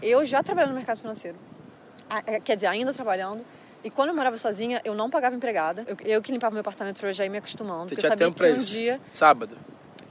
[0.00, 1.38] Eu já trabalhando no mercado financeiro.
[2.08, 3.44] Ah, é, Quer dizer, ainda trabalhando.
[3.84, 5.84] E quando eu morava sozinha, eu não pagava empregada.
[5.86, 7.90] Eu, eu que limpava meu apartamento pra eu já ir me acostumando.
[7.90, 8.70] Você porque eu tinha sabia tempo que pra um isso?
[8.70, 9.56] dia Sábado.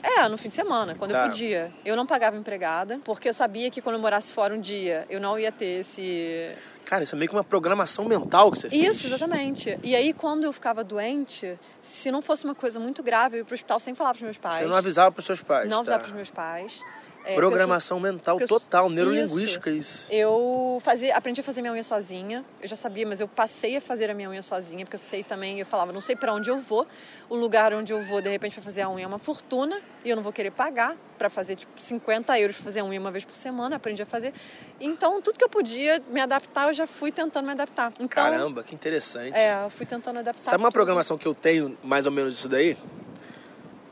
[0.02, 1.24] é, no fim de semana, quando Tá.
[1.26, 1.72] eu podia.
[1.84, 5.20] Eu não pagava empregada, porque eu sabia que quando eu morasse fora um dia, eu
[5.20, 6.54] não ia ter esse.
[6.86, 8.98] Cara, isso é meio que uma programação mental que você fez.
[8.98, 9.80] Isso, exatamente.
[9.82, 13.46] E aí, quando eu ficava doente, se não fosse uma coisa muito grave, eu ia
[13.46, 14.56] pro hospital sem falar pros meus pais.
[14.56, 15.68] Você não avisava pros seus pais.
[15.70, 15.82] Não tá?
[15.82, 16.80] avisava pros meus pais.
[17.26, 20.12] É, Programação mental eu total, neurolinguística isso.
[20.12, 22.44] Eu fazia, aprendi a fazer minha unha sozinha.
[22.62, 25.24] Eu já sabia, mas eu passei a fazer a minha unha sozinha, porque eu sei
[25.24, 26.86] também, eu falava, não sei para onde eu vou.
[27.30, 30.10] O lugar onde eu vou, de repente, para fazer a unha é uma fortuna e
[30.10, 33.12] eu não vou querer pagar para fazer tipo 50 euros para fazer a unha uma
[33.12, 33.78] vez por semana.
[33.78, 34.34] Aprendi a fazer.
[34.80, 37.94] Então, tudo que eu podia me adaptar, eu já fui tentando me adaptar.
[37.96, 39.34] Então, Caramba, que interessante.
[39.34, 40.42] É, eu fui tentando adaptar.
[40.42, 42.78] Sabe uma programação que eu tenho, mais ou menos isso daí?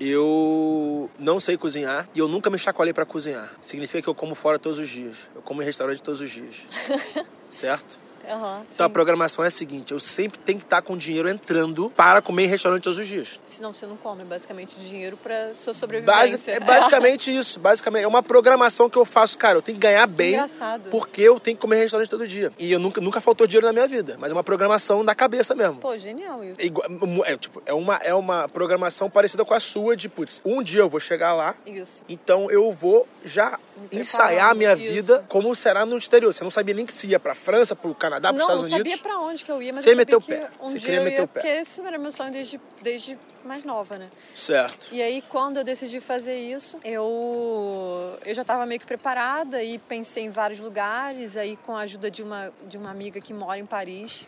[0.03, 3.53] Eu não sei cozinhar e eu nunca me chacoalhei pra cozinhar.
[3.61, 5.29] Significa que eu como fora todos os dias.
[5.35, 6.67] Eu como em restaurante todos os dias.
[7.51, 7.99] certo?
[8.31, 11.89] Aham, Então a programação é a seguinte: eu sempre tenho que estar com dinheiro entrando
[11.95, 13.39] para comer em restaurante todos os dias.
[13.45, 16.51] Senão você não come, basicamente, dinheiro para sua Basi sobrevivência.
[16.51, 17.59] é basicamente isso.
[17.59, 19.57] Basicamente, é uma programação que eu faço, cara.
[19.57, 20.89] Eu tenho que ganhar bem Engraçado.
[20.89, 22.51] porque eu tenho que comer em restaurante todo dia.
[22.57, 24.15] E eu nunca, nunca faltou dinheiro na minha vida.
[24.19, 25.75] Mas é uma programação da cabeça mesmo.
[25.75, 26.59] Pô, genial isso.
[26.59, 26.87] É, igual-
[27.25, 30.79] é, tipo, é, uma, é uma programação parecida com a sua de, putz, um dia
[30.81, 32.03] eu vou chegar lá, Isso.
[32.07, 33.59] então eu vou já
[33.91, 35.23] ensaiar a minha preparando, vida isso.
[35.27, 36.33] como será no exterior.
[36.33, 38.77] Você não sabia nem que se ia pra França, pro Canadá, pros não, Estados não
[38.77, 38.91] Unidos.
[38.99, 40.49] sabia pra onde que eu ia, mas Você eu sabia o que pé.
[40.59, 41.39] um Você dia queria eu meter ia, o pé.
[41.41, 44.09] porque esse era meu sonho desde, desde mais nova, né?
[44.35, 44.89] Certo.
[44.91, 49.77] E aí, quando eu decidi fazer isso, eu, eu já estava meio que preparada e
[49.79, 51.35] pensei em vários lugares.
[51.37, 54.27] Aí, com a ajuda de uma, de uma amiga que mora em Paris,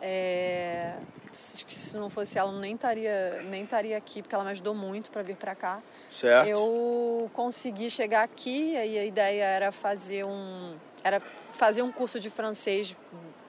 [0.00, 0.94] é,
[1.32, 4.50] acho que se não fosse ela, eu nem estaria nem estaria aqui, porque ela me
[4.50, 5.82] ajudou muito para vir para cá.
[6.10, 6.48] Certo.
[6.48, 10.74] Eu consegui chegar aqui, aí a ideia era fazer um.
[11.02, 11.20] era
[11.52, 12.94] fazer um curso de francês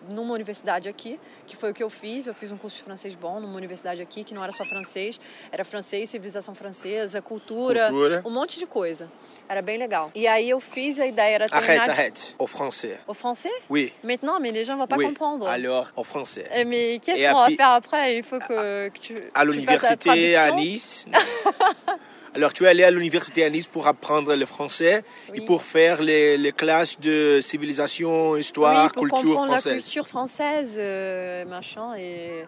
[0.09, 2.27] numa universidade aqui, que foi o que eu fiz.
[2.27, 5.19] Eu fiz um curso de francês bom numa universidade aqui, que não era só francês,
[5.51, 8.21] era francês, civilização francesa, cultura, Cultura.
[8.25, 9.09] um monte de coisa.
[9.49, 10.11] Era bem legal.
[10.13, 11.89] E aí eu fiz, a ideia era Arrête, terminar...
[11.89, 12.35] arrête.
[12.37, 12.99] Au français.
[13.07, 13.93] Au français Oui.
[14.03, 15.05] Maintenant, mais les gens vont pas oui.
[15.05, 15.47] comprendre.
[15.47, 16.45] Alors, au français.
[16.53, 20.35] Eh, Mais qu'est-ce Et qu'on va faire après Il faut que, que tu, À l'université
[20.35, 20.51] à.
[20.51, 21.05] Nice.
[22.37, 25.45] Alors, tu es allé à l'université à Nice pour apprendre le français et Oui.
[25.47, 29.83] pour faire les, les classes de civilisation, histoire, oui, pour culture comprendre la française.
[29.85, 32.45] culture française, euh, machin, et,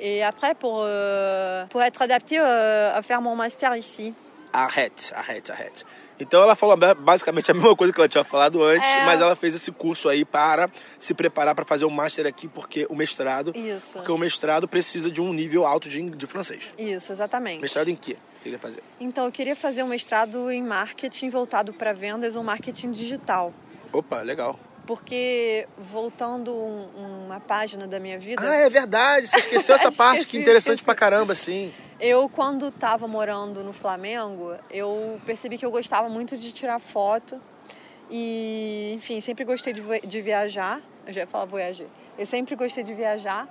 [0.00, 4.14] et après pour, euh, pour être adapté euh, à faire mon master ici.
[4.54, 5.84] Arrête, arrête, arrête.
[6.18, 9.04] Então ela falou ba- basicamente a mesma coisa que ela tinha falado antes, É.
[9.04, 12.86] mas ela fez esse curso aí para se preparar para fazer o master aqui, porque
[12.88, 16.62] o mestrado, Isso, porque o mestrado precisa de um nível alto de, de francês.
[16.78, 17.60] isso, exatamente.
[17.60, 18.16] Mestrado em quê?
[18.50, 18.82] Que Queria fazer.
[19.00, 23.52] Então eu queria fazer um mestrado em marketing voltado para vendas ou marketing digital.
[23.92, 24.58] Opa, legal.
[24.86, 30.18] Porque, voltando um- uma página da minha vida, Ah, é verdade, você esqueceu essa parte,
[30.18, 30.84] que Esqueci, interessante esqueci.
[30.84, 31.72] pra caramba, sim.
[31.98, 37.40] eu, quando estava morando no Flamengo, eu percebi que eu gostava muito de tirar foto.
[38.08, 40.80] E, enfim, sempre gostei de, de viajar.
[41.06, 41.88] Eu já ia falar voyager.
[42.16, 43.48] Eu sempre gostei de viajar.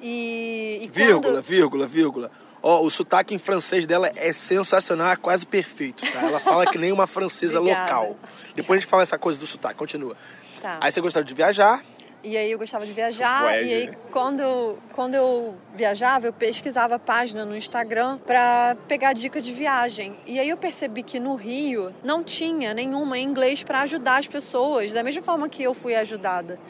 [0.00, 1.42] E, e Vírgula, quando...
[1.42, 2.30] vírgula, vírgula.
[2.62, 6.22] Ó, o sotaque em francês dela é sensacional, é quase perfeito, tá?
[6.22, 8.16] Ela fala que nem uma francesa local.
[8.54, 10.16] Depois a gente fala essa coisa do sotaque, continua.
[10.60, 10.78] Tá.
[10.80, 11.82] Aí você gostava de viajar,
[12.24, 13.60] E aí eu gostava de viajar.
[13.64, 19.12] E aí quando eu, quando eu viajava, eu pesquisava a página no Instagram pra pegar
[19.12, 20.16] dica de viagem.
[20.24, 24.28] E aí eu percebi que no Rio não tinha nenhuma em inglês pra ajudar as
[24.28, 24.92] pessoas.
[24.92, 26.60] Da mesma forma que eu fui ajudada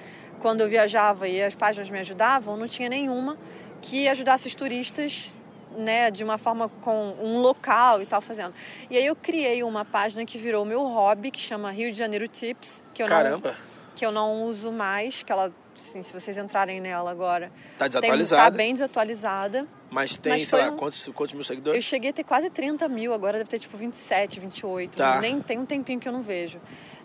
[0.40, 3.36] quando eu viajava e as páginas me ajudavam, não tinha nenhuma
[3.82, 5.30] que ajudasse os turistas
[5.76, 8.54] né, de uma forma com um local e tal fazendo.
[8.90, 12.28] E aí eu criei uma página que virou meu hobby, que chama Rio de Janeiro
[12.28, 13.56] Tips, que eu não caramba,
[13.94, 17.90] que eu não uso mais, que ela, assim, se vocês entrarem nela agora, tá tem,
[17.90, 18.56] tá desatualizada.
[18.56, 19.66] bem desatualizada.
[19.90, 21.84] Mas tem, Mas sei lá, um- quantos, quantos mil Eu seguidores?
[21.84, 24.96] cheguei a ter quase 30 mil, agora deve ter tipo 27, 28.
[24.96, 25.20] Tá.
[25.20, 26.58] Nem tem um tempinho que eu não vejo.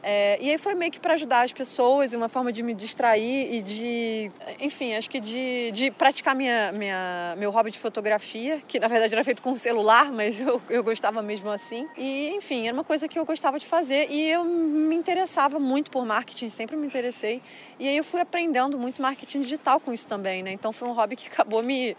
[0.04, 3.54] É, e aí foi meio que para ajudar as pessoas, uma forma de me distrair
[3.54, 8.80] e de, enfim, acho que de, de praticar minha, minha, meu hobby de fotografia, que
[8.80, 11.88] na verdade era feito com celular, mas eu, eu gostava mesmo assim.
[11.98, 15.90] E, enfim, era uma coisa que eu gostava de fazer e eu me interessava muito
[15.92, 17.42] por marketing, sempre me interessei.
[17.80, 20.52] E aí eu fui aprendendo muito marketing digital com isso também, né?
[20.52, 21.96] Então foi um hobby que acabou me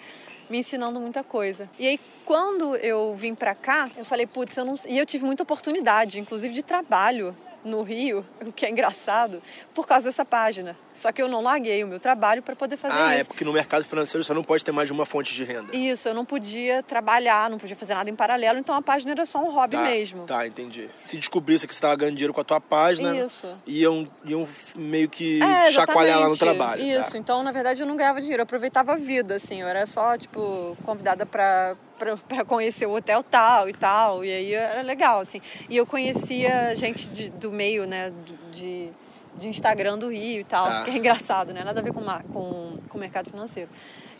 [0.48, 1.68] me ensinando muita coisa.
[1.78, 4.76] E aí, quando eu vim pra cá, eu falei, putz, eu não...
[4.86, 9.42] E eu tive muita oportunidade, inclusive de trabalho no Rio, o que é engraçado,
[9.74, 10.76] por causa dessa página.
[10.98, 13.28] Só que eu não larguei o meu trabalho para poder fazer Ah, é isso.
[13.28, 15.74] porque no mercado financeiro você não pode ter mais de uma fonte de renda.
[15.74, 19.24] Isso, eu não podia trabalhar, não podia fazer nada em paralelo, então a página era
[19.24, 20.24] só um hobby tá, mesmo.
[20.26, 20.90] Tá, entendi.
[21.00, 23.46] Se descobrisse que você estava ganhando dinheiro com a tua página, Isso.
[23.66, 26.82] iam, iam meio que É, chacoalhar lá no trabalho.
[26.82, 27.18] Isso, Tá.
[27.18, 30.18] então na verdade eu não ganhava dinheiro, eu aproveitava a vida, assim, eu era só,
[30.18, 31.76] tipo, convidada pra,
[32.28, 35.40] pra conhecer o hotel tal e tal, e aí era legal, assim.
[35.70, 38.12] E eu conhecia gente de- do meio, né,
[38.52, 38.90] de,
[39.36, 40.84] de Instagram do Rio e tal, Tá.
[40.84, 42.00] que é engraçado, né, nada a ver com,
[42.32, 43.70] com, com o mercado financeiro.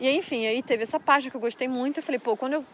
[0.00, 2.52] E aí, enfim, aí teve essa página que eu gostei muito, eu falei, pô, quando
[2.54, 2.64] eu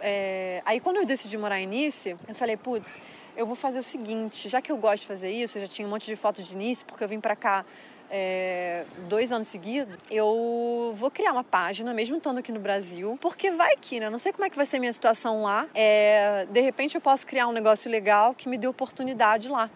[0.00, 2.92] é, aí quando eu decidi morar em Nice, eu falei, putz,
[3.36, 5.86] eu vou fazer o seguinte, já que eu gosto de fazer isso, eu já tinha
[5.86, 7.64] um monte de fotos de Nice, porque eu vim pra cá
[8.10, 13.52] é, dois anos seguidos, eu vou criar uma página, mesmo estando aqui no Brasil, porque
[13.52, 14.10] vai que, né?
[14.10, 15.66] Não sei como é que vai ser a minha situação lá.
[15.72, 19.70] É, de repente eu posso criar um negócio legal que me dê oportunidade lá.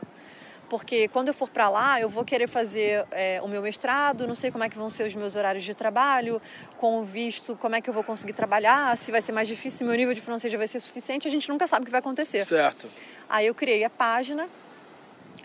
[0.69, 4.35] Porque quando eu for para lá, eu vou querer fazer é, o meu mestrado, não
[4.35, 6.43] sei como é que vão ser os meus horários de trabalho,
[6.79, 9.79] com o visto, como é que eu vou conseguir trabalhar, se vai ser mais difícil,
[9.79, 12.01] se meu nível de francês vai ser suficiente, a gente nunca sabe o que vai
[12.01, 12.45] acontecer.
[12.45, 12.89] Certo.
[13.29, 14.49] Aí eu criei a página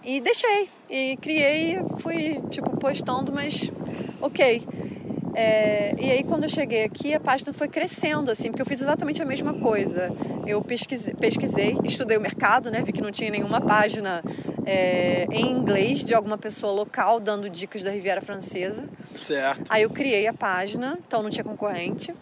[0.03, 0.69] e deixei.
[0.89, 3.71] E criei, fui, tipo, postando, mas
[4.19, 4.65] ok.
[5.33, 8.81] É, e aí quando eu cheguei aqui, a página foi crescendo, assim, porque eu fiz
[8.81, 10.09] exatamente a mesma coisa.
[10.45, 12.81] Eu pesquisei, pesquisei estudei o mercado, né?
[12.81, 14.23] Vi que não tinha nenhuma página
[14.65, 18.83] é, em inglês de alguma pessoa local dando dicas da Riviera Francesa.
[19.19, 19.63] Certo.
[19.69, 22.13] Aí eu criei a página, então não tinha concorrente.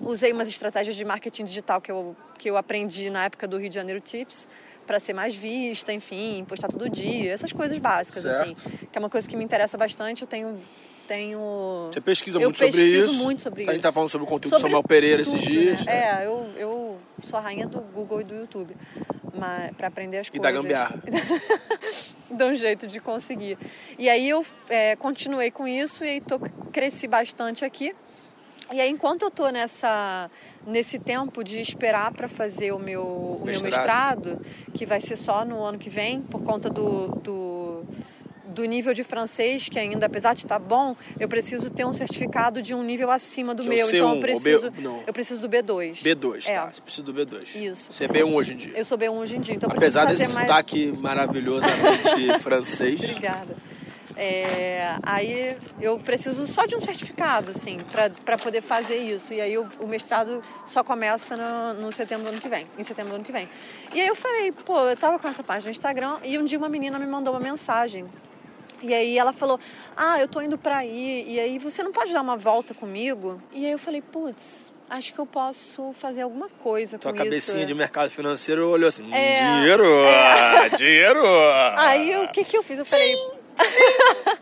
[0.00, 3.68] Usei umas estratégias de marketing digital que eu, que eu aprendi na época do Rio
[3.68, 4.48] de Janeiro Tips
[4.86, 8.40] para ser mais vista, enfim, postar todo dia, essas coisas básicas, Certo.
[8.40, 8.54] assim.
[8.90, 10.22] Que é uma coisa que me interessa bastante.
[10.22, 10.58] Eu tenho.
[11.10, 11.88] Tenho...
[11.92, 13.14] Você pesquisa Eu muito sobre pesquiso isso.
[13.24, 13.82] muito sobre A gente isso.
[13.82, 15.84] tá falando sobre o conteúdo do Sobre Samuel Pereira esses tudo, dias.
[15.84, 16.20] né?
[16.20, 18.76] É, eu, eu sou a rainha do Google e do YouTube.
[19.34, 20.42] Mas, pra aprender as E coisas.
[20.42, 21.02] da gambiarra.
[22.30, 23.58] Dá um jeito de conseguir.
[23.98, 26.38] E aí eu é, continuei com isso e aí tô,
[26.72, 27.92] cresci bastante aqui.
[28.72, 30.30] E aí enquanto eu tô nessa
[30.64, 34.36] nesse tempo de esperar para fazer o meu, o meu Mestrado.
[34.36, 37.84] mestrado, que vai ser só no ano que vem, por conta do, do,
[38.50, 42.60] do nível de francês, que ainda, apesar de estar bom, eu preciso ter um certificado
[42.60, 43.88] de um nível acima do Que é meu.
[43.88, 44.70] então C1, eu preciso.
[44.70, 44.88] B-.
[45.06, 46.02] Eu preciso do B2.
[46.02, 46.54] B2, É.
[46.56, 46.70] tá?
[46.72, 47.54] Você precisa do B2.
[47.54, 47.92] Isso.
[47.92, 48.72] Você é B1 hoje em dia.
[48.76, 50.46] Eu sou B1 hoje em dia, então eu Apesar desse mais.
[50.46, 53.00] sotaque maravilhosamente francês.
[53.00, 53.56] Obrigada.
[54.16, 57.78] É, aí eu preciso só de um certificado, assim,
[58.24, 59.32] para poder fazer isso.
[59.32, 62.82] E aí o, o mestrado só começa no, no setembro do ano que vem, em
[62.84, 63.48] setembro do ano que vem.
[63.94, 66.58] E aí eu falei, pô, eu tava com essa página no Instagram e um dia
[66.58, 68.04] uma menina me mandou uma mensagem.
[68.82, 69.60] E aí ela falou,
[69.96, 73.40] ah, eu tô indo pra aí, e aí você não pode dar uma volta comigo?
[73.52, 77.58] E aí eu falei, putz, acho que eu posso fazer alguma coisa Tua com cabecinha
[77.58, 77.66] isso.
[77.66, 79.84] de mercado financeiro olhou assim: hum, É, dinheiro!
[80.76, 81.22] Dinheiro!
[81.76, 82.78] Aí o que, que eu fiz?
[82.78, 83.14] Eu falei.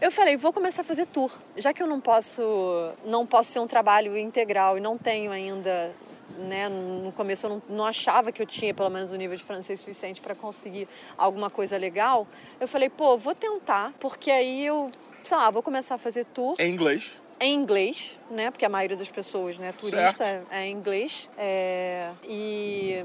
[0.00, 1.30] eu falei, vou começar a fazer tour.
[1.56, 5.92] Já que eu não posso, não posso ter um trabalho integral e não tenho ainda,
[6.38, 6.68] né?
[6.68, 9.80] No começo eu não, não achava que eu tinha pelo menos o nível de francês
[9.80, 12.26] suficiente para conseguir alguma coisa legal.
[12.60, 14.90] Eu falei, pô, vou tentar, porque aí eu,
[15.24, 17.12] sei lá, vou começar a fazer tour Em inglês.
[17.40, 18.50] em inglês, né?
[18.50, 20.46] Porque a maioria das pessoas, né, turista é, Certo.
[20.52, 21.28] é em inglês.
[21.38, 23.04] É, e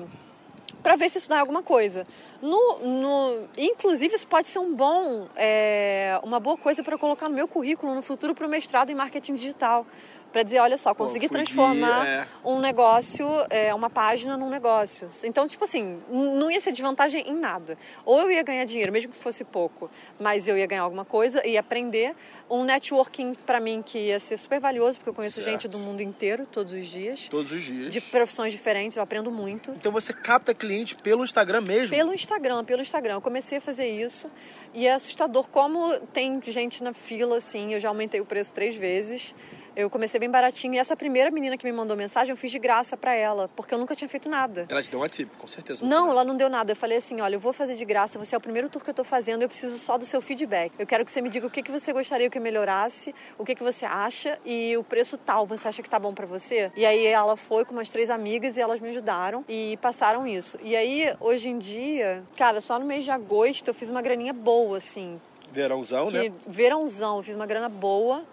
[0.82, 2.08] para ver se isso dá alguma coisa.
[2.42, 7.36] No, no, inclusive, isso pode ser um bom, é, uma boa coisa para colocar no
[7.36, 9.86] meu currículo no futuro para o mestrado em marketing digital.
[10.32, 12.28] Para dizer, olha só, Pô, consegui fudi, transformar é.
[12.46, 15.10] um negócio, é, uma página num negócio.
[15.24, 17.78] Então, tipo assim, não ia ser desvantagem em nada.
[18.06, 21.46] Ou eu ia ganhar dinheiro, mesmo que fosse pouco, mas eu ia ganhar alguma coisa
[21.46, 22.16] e aprender
[22.50, 25.50] um networking para mim que ia ser super valioso, porque eu conheço Certo.
[25.50, 27.94] gente do mundo inteiro todos os dias, Todos os dias.
[27.94, 29.72] de profissões diferentes, eu aprendo muito.
[29.72, 31.90] Então você capta cliente pelo Instagram mesmo?
[31.96, 33.14] Pelo Instagram, pelo Instagram.
[33.16, 34.30] Eu comecei a fazer isso
[34.74, 37.74] e é assustador como tem gente na fila, assim.
[37.74, 39.34] Eu já aumentei o preço três vezes.
[39.76, 42.60] Eu comecei bem baratinho e essa primeira menina que me mandou mensagem eu fiz de
[42.60, 44.66] graça pra ela, porque eu nunca tinha feito nada.
[44.70, 45.84] Ela te deu um tip, com certeza.
[45.84, 46.12] no Não, final.
[46.12, 46.74] ela não deu nada.
[46.74, 48.90] Eu falei assim: olha, eu vou fazer de graça, você é o primeiro tour que
[48.90, 50.74] eu tô fazendo, eu preciso só do seu feedback.
[50.78, 53.46] Eu quero que você me diga o que, que você gostaria que eu melhorasse, o
[53.46, 56.70] que, que você acha e o preço tal, você acha que tá bom pra você?
[56.76, 60.60] E aí ela foi com umas três amigas e elas me ajudaram e passaram isso.
[60.62, 64.34] E aí, hoje em dia, cara, só no mês de agosto eu fiz uma graninha
[64.34, 65.20] boa, assim.
[65.50, 66.36] Verãozão, Que né?
[66.48, 68.24] verãozão, eu fiz uma grana boa.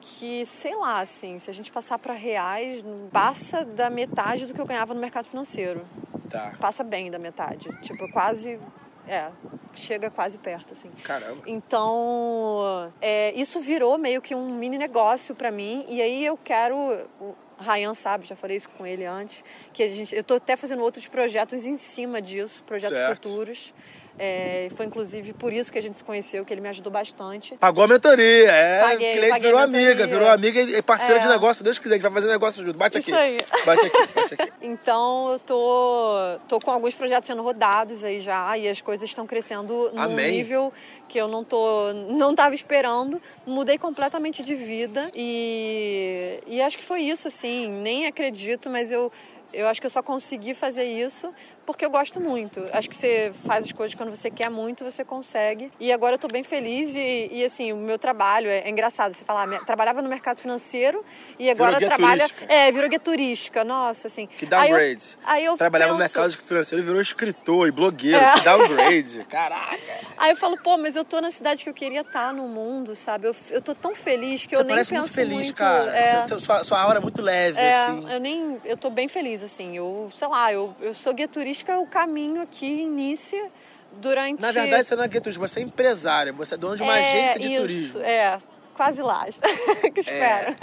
[0.00, 2.82] Que, sei lá, assim, se a gente passar pra reais,
[3.12, 5.84] passa da metade do que eu ganhava no mercado financeiro
[6.28, 6.54] Tá.
[6.58, 7.68] passa bem da metade.
[7.82, 8.58] Tipo, quase.
[9.06, 9.28] É,
[9.74, 10.90] chega quase perto, assim.
[11.02, 11.42] Caramba.
[11.46, 15.84] Então, é, isso virou meio que um mini negócio pra mim.
[15.88, 16.76] E aí eu quero.
[17.20, 20.56] O Ryan sabe, já falei isso com ele antes, que a gente, eu tô até
[20.56, 23.28] fazendo outros projetos em cima disso, projetos Certo.
[23.28, 23.74] futuros.
[24.18, 27.56] É, foi inclusive por isso que a gente se conheceu, que ele me ajudou bastante.
[27.56, 28.80] Pagou a mentoria, é.
[28.82, 30.06] Paguei, cliente paguei virou a amiga, mentoria.
[30.06, 31.18] virou amiga e parceira É.
[31.22, 32.76] de negócio, Deus quiser, que vai fazer negócio junto.
[32.76, 33.10] Bate aqui.
[33.10, 33.38] Isso aí.
[33.64, 34.52] Bate aqui, bate aqui.
[34.62, 36.14] Então eu tô,
[36.48, 40.30] tô com alguns projetos sendo rodados aí já e as coisas estão crescendo num Amém.
[40.32, 40.72] nível
[41.08, 43.20] que eu não tô não tava esperando.
[43.46, 49.10] Mudei completamente de vida e, e acho que foi isso assim, nem acredito, mas eu
[49.52, 51.32] eu acho que eu só consegui fazer isso
[51.72, 52.64] porque eu gosto muito.
[52.72, 55.70] Acho que você faz as coisas quando você quer muito, você consegue.
[55.80, 59.14] E agora eu tô bem feliz e, e, assim, o meu trabalho é, é engraçado.
[59.14, 61.04] Você falar, me- trabalhava no mercado financeiro
[61.38, 62.24] e agora trabalha.
[62.28, 62.52] turística.
[62.52, 63.64] É, virou guia turística.
[63.64, 64.26] Nossa, assim.
[64.26, 65.18] Que Aí eu- downgrade.
[65.24, 68.16] Aí eu Trabalhava no penso- mercado financeiro e virou escritor e blogueiro.
[68.16, 68.34] É.
[68.34, 69.24] Que downgrade.
[69.28, 69.76] Caraca.
[70.16, 72.94] Aí eu falo, pô, mas eu tô na cidade que eu queria estar no mundo,
[72.94, 73.26] sabe?
[73.28, 75.96] Eu, eu tô tão feliz que Você eu nem penso muito feliz, muito, cara.
[75.96, 78.10] É, Sua, sua, sua aura é muito leve, é, assim.
[78.12, 78.60] eu nem.
[78.64, 79.76] Eu tô bem feliz, assim.
[79.76, 83.50] Eu, sei lá, eu, eu sou guia turística, o caminho aqui inicia
[83.92, 84.40] durante.
[84.40, 86.98] Na verdade, você não é guia turístico, você é empresária, você é dono de uma
[86.98, 88.00] é, agência de isso, turismo.
[88.02, 88.38] É,
[88.74, 89.26] quase lá.
[89.92, 90.56] que espero.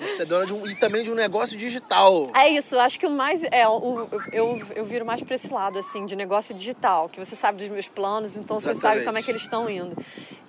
[0.00, 2.30] Você é dona de um, e também de um negócio digital.
[2.34, 3.42] É isso, acho que o mais.
[3.44, 7.36] É, o, eu, eu viro mais pra esse lado, assim, de negócio digital, que você
[7.36, 9.04] sabe dos meus planos, então você sabe Exatamente.
[9.04, 9.96] como é que eles estão indo.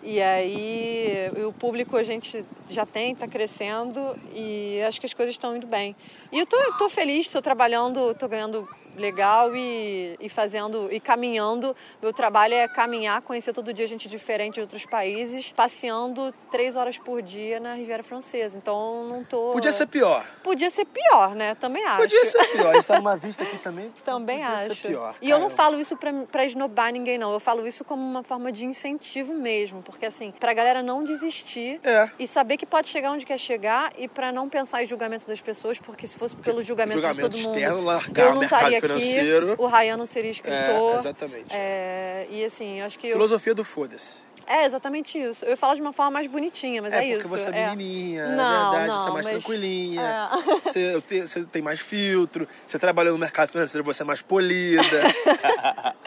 [0.01, 5.35] E aí, o público a gente já tem, tá crescendo e acho que as coisas
[5.35, 5.93] estão indo bem.
[6.31, 11.75] E eu tô, tô feliz, tô trabalhando, tô ganhando legal e, e fazendo e caminhando.
[12.01, 16.97] Meu trabalho é caminhar, conhecer todo dia gente diferente de outros países, passeando três horas
[16.97, 18.57] por dia na Riviera Francesa.
[18.57, 19.51] Então não tô.
[19.51, 20.25] Podia ser pior.
[20.43, 21.55] Podia ser pior, né?
[21.55, 21.97] Também acho.
[21.97, 22.67] Podia ser pior.
[22.67, 23.93] A gente tá numa vista aqui também.
[24.03, 24.75] Também podia acho.
[24.75, 25.15] Ser pior.
[25.21, 27.31] e eu não falo isso pra, pra esnobar ninguém, não.
[27.31, 29.81] Eu falo isso como uma forma de incentivo mesmo.
[29.81, 32.09] Porque, assim, pra galera não desistir É.
[32.17, 35.41] e saber que pode chegar onde quer chegar e pra não pensar em julgamento das
[35.41, 38.78] pessoas, porque se fosse pelo julgamento, Julgamento de todo mundo, externo, largar eu não estaria
[38.81, 39.51] financeiro.
[39.53, 40.95] aqui, o Ryan não seria escritor.
[40.95, 41.45] É, exatamente.
[41.51, 43.07] É, e assim, acho que.
[43.07, 44.27] eu- Filosofia do foda-se.
[44.51, 45.45] É exatamente isso.
[45.45, 47.27] Eu falo de uma forma mais bonitinha, mas é, É, porque isso.
[47.27, 47.69] você é é.
[47.69, 50.41] menininha, Não, é verdade, não, você é mais mas- tranquilinha, É.
[50.63, 54.23] você, eu te- você tem mais filtro, você trabalhou no mercado financeiro, você é mais
[54.23, 54.81] polida.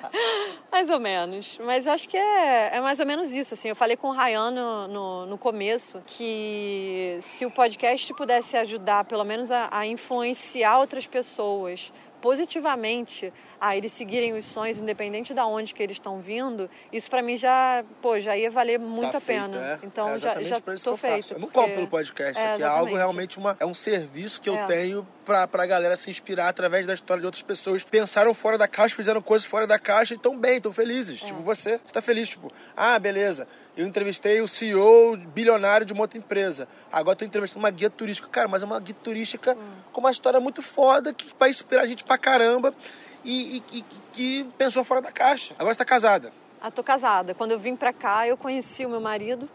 [0.70, 1.58] Mais ou menos.
[1.64, 3.54] Mas acho que é, é mais ou menos isso.
[3.54, 8.56] Assim, eu falei com o Ryan no, no, no começo que se o podcast pudesse
[8.56, 11.92] ajudar, pelo menos, a, a influenciar outras pessoas
[12.22, 17.22] positivamente a eles seguirem os sonhos, independente de onde que eles estão vindo, isso para
[17.22, 19.48] mim já, pô, já ia valer muito tá a pena.
[19.48, 19.86] Feito, é.
[19.86, 21.34] Então é já já tô feito.
[21.34, 24.48] Eu não compro pelo podcast, é, aqui é algo realmente uma é um serviço que
[24.48, 24.66] eu É.
[24.66, 27.84] tenho pra, pra galera se inspirar através da história de outras pessoas.
[27.84, 31.22] Pensaram fora da caixa, fizeram coisas fora da caixa e tão bem, tão felizes.
[31.22, 31.26] É.
[31.26, 33.46] Tipo, você, você tá feliz, tipo, ah, beleza.
[33.76, 36.68] Eu entrevistei o CEO bilionário de uma outra empresa.
[36.92, 38.28] Agora tô entrevistando uma guia turística.
[38.28, 39.70] Cara, mas é uma guia turística Hum.
[39.92, 42.74] com uma história muito foda que vai inspirar a gente pra caramba
[43.24, 45.54] e, e- e- que pensou fora da caixa.
[45.58, 46.32] Agora você tá casada.
[46.60, 47.34] Ah, tô casada.
[47.34, 49.48] Quando eu vim pra cá, eu conheci o meu marido.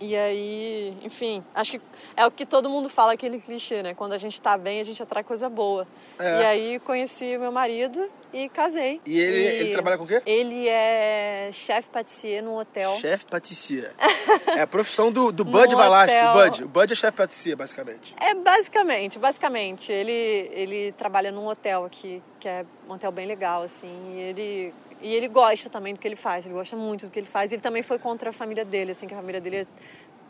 [0.00, 1.80] E aí, enfim, acho que
[2.16, 3.94] é o que todo mundo fala, aquele clichê, né?
[3.94, 5.86] Quando a gente tá bem, a gente atrai coisa boa.
[6.18, 6.40] É.
[6.40, 9.00] E aí conheci meu marido e casei.
[9.06, 10.22] E ele, ele trabalha com o quê?
[10.26, 12.96] Ele é chefe patissier num hotel.
[13.00, 13.92] Chefe patissier.
[14.56, 16.16] é a profissão do, do Bud No Valasco.
[16.16, 16.32] hotel.
[16.34, 16.64] Bud.
[16.64, 18.14] O Bud é chefe patissier, basicamente.
[18.20, 19.92] É basicamente, basicamente.
[19.92, 24.14] Ele, ele trabalha num hotel aqui, que é um hotel bem legal, assim.
[24.14, 24.74] E ele,
[25.04, 27.52] e ele gosta também do que ele faz, ele gosta muito do que ele faz.
[27.52, 29.66] Ele também foi contra a família dele, assim, que a família dele é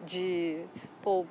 [0.05, 0.59] de,
[1.01, 1.25] pô,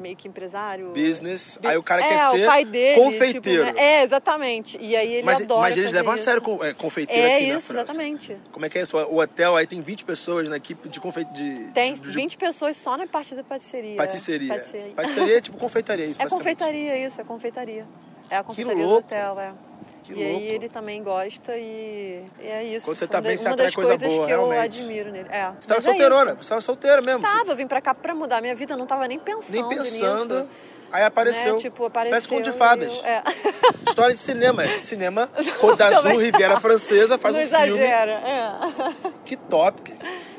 [0.00, 0.88] meio que empresário.
[0.92, 1.58] Business.
[1.62, 3.66] Aí o cara é, quer o ser pai dele, confeiteiro.
[3.66, 3.84] Tipo, né?
[3.84, 4.78] É, exatamente.
[4.80, 6.24] E aí ele mas, adora mas eles levam a isso.
[6.24, 7.92] sério com, é, confeiteiro É aqui na isso, França.
[7.92, 8.36] exatamente.
[8.50, 8.96] Como é que é isso?
[8.96, 12.38] O hotel aí tem 20 pessoas na equipe de confeite de Tem de, de 20
[12.38, 13.96] pessoas só na parte da patisserie.
[13.96, 14.48] patisserie.
[14.48, 14.90] Patisserie.
[14.94, 17.86] Patisserie é tipo confeitaria, isso É confeitaria isso, é confeitaria.
[18.30, 19.67] É a confeitaria do hotel, é.
[20.14, 22.84] Que e aí ele também gosta e, e é isso.
[22.86, 24.80] Quando você tá bem, você uma atrai coisa boa, que eu realmente.
[24.80, 25.28] admiro nele.
[25.30, 25.50] É.
[25.60, 26.42] Você tava é solteirona, isso.
[26.42, 27.20] você tava solteira mesmo.
[27.20, 29.68] você- Tava, eu vim pra cá pra mudar minha vida, não tava nem pensando nem
[29.68, 30.34] pensando.
[30.40, 30.48] nisso.
[30.90, 31.54] Aí apareceu.
[31.56, 31.60] Né?
[31.60, 32.10] Tipo, apareceu.
[32.12, 32.94] Parece conto de fadas.
[32.94, 33.22] eu- é.
[33.86, 34.64] História de cinema.
[34.64, 35.28] é Cinema,
[35.76, 36.18] d'Azur, Também.
[36.18, 37.66] Riviera Francesa, faz não um filme.
[37.66, 38.12] exagera.
[38.12, 39.12] É.
[39.24, 39.92] Que top.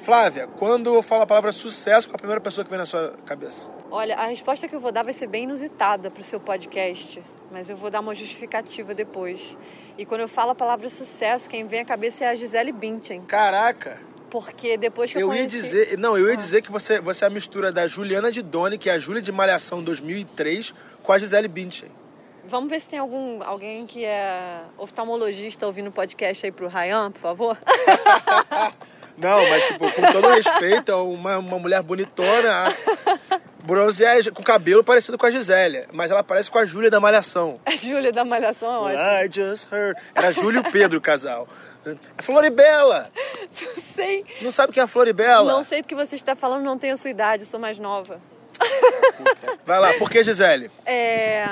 [0.03, 3.13] Flávia, quando eu falo a palavra sucesso, qual a primeira pessoa que vem na sua
[3.25, 3.69] cabeça?
[3.91, 7.21] Olha, a resposta que eu vou dar vai ser bem inusitada pro seu podcast,
[7.51, 9.57] mas eu vou dar uma justificativa depois.
[9.97, 13.21] E quando eu falo a palavra sucesso, quem vem à cabeça é a Gisele Bündchen.
[13.23, 15.57] Caraca, Porque depois que eu, eu ia conheci...
[15.61, 15.97] dizer.
[15.97, 16.37] Não, eu ia Ah.
[16.37, 19.21] dizer que você, você é a mistura da Juliana de Doni, que é a Júlia
[19.21, 20.73] de Malhação 2003,
[21.03, 21.89] com a Gisele Bündchen.
[22.45, 27.11] Vamos ver se tem algum, alguém que é oftalmologista ouvindo o podcast aí pro Ryan,
[27.11, 27.57] por favor.
[29.19, 32.73] Não, mas tipo, com todo respeito, é uma, uma mulher bonitona,
[33.63, 37.59] bronzeada, com cabelo parecido com a Gisele, mas ela parece com a Júlia da Malhação.
[37.65, 39.23] A Júlia da Malhação é ótima.
[39.25, 39.97] I just heard.
[40.15, 41.47] Era Júlio e Pedro o casal.
[42.17, 43.09] A Floribela!
[43.61, 44.25] Não sei.
[44.41, 45.51] Não sabe quem é a Floribela?
[45.51, 48.21] Não sei do que você está falando, não tenho a sua idade, sou mais nova.
[49.65, 50.69] Vai lá, por que Gisele?
[50.85, 51.47] É,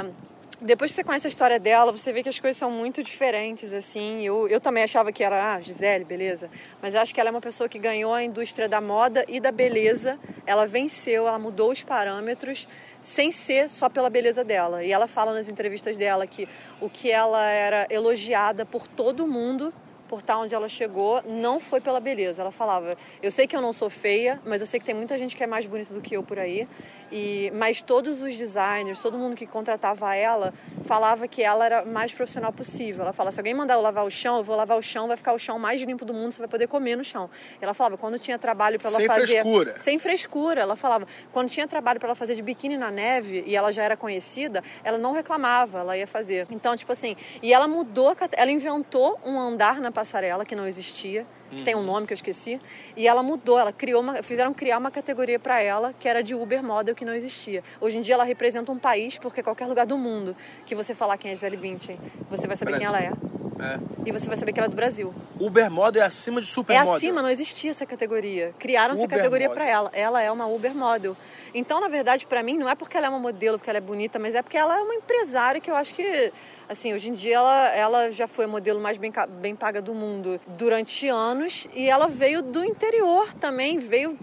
[0.59, 3.71] Depois que você conhece a história dela, você vê que as coisas são muito diferentes,
[3.71, 4.25] assim.
[4.25, 6.49] Eu, eu também achava que era, ah, Gisele, beleza.
[6.81, 9.51] Mas acho que ela é uma pessoa que ganhou a indústria da moda e da
[9.51, 10.17] beleza.
[10.47, 12.67] Ela venceu, ela mudou os parâmetros
[12.99, 14.83] sem ser só pela beleza dela.
[14.83, 16.49] E ela fala nas entrevistas dela que
[16.81, 19.71] o que ela era elogiada por todo mundo
[20.07, 22.41] por estar onde ela chegou, não foi pela beleza.
[22.41, 25.17] Ela falava: Eu sei que eu não sou feia, mas eu sei que tem muita
[25.17, 26.67] gente que é mais bonita do que eu por aí.
[27.11, 30.53] E, mas todos os designers, todo mundo que contratava ela,
[30.85, 33.03] falava que ela era mais profissional possível.
[33.03, 35.17] Ela falava: Se alguém mandar eu lavar o chão, eu vou lavar o chão, vai
[35.17, 37.29] ficar o chão mais limpo do mundo, você vai poder comer no chão.
[37.61, 39.25] Ela falava: Quando tinha trabalho para ela Sem fazer.
[39.25, 39.79] frescura.
[39.79, 40.61] Sem frescura.
[40.61, 43.83] Ela falava: Quando tinha trabalho para ela fazer de biquíni na neve e ela já
[43.83, 46.47] era conhecida, ela não reclamava, ela ia fazer.
[46.49, 51.25] Então, tipo assim, e ela mudou, ela inventou um andar na passarela que não existia,
[51.49, 52.59] que tem um nome que eu esqueci,
[52.95, 56.35] e ela mudou, ela criou uma, fizeram criar uma categoria para ela que era de
[56.35, 57.63] Uber Model que não existia.
[57.79, 60.35] Hoje em dia ela representa um país porque qualquer lugar do mundo
[60.65, 61.97] que você falar quem é Gisele Bündchen,
[62.29, 63.11] você vai saber quem ela é
[63.59, 63.79] É.
[64.05, 65.13] e você vai saber que ela é do Brasil.
[65.39, 66.93] Uber Model é acima de É Supermodel.
[66.95, 68.53] acima, não existia essa categoria.
[68.59, 69.63] Criaram essa Uber categoria model.
[69.63, 69.89] para ela.
[69.93, 71.15] Ela é uma Uber model.
[71.53, 73.81] Então, na verdade, para mim, não é porque ela é uma modelo, porque ela é
[73.81, 76.31] bonita, mas é porque ela é uma empresária que eu acho que,
[76.69, 79.11] assim, hoje em dia ela, ela já foi a modelo mais bem,
[79.41, 84.17] bem paga do mundo durante anos e ela veio do interior também, veio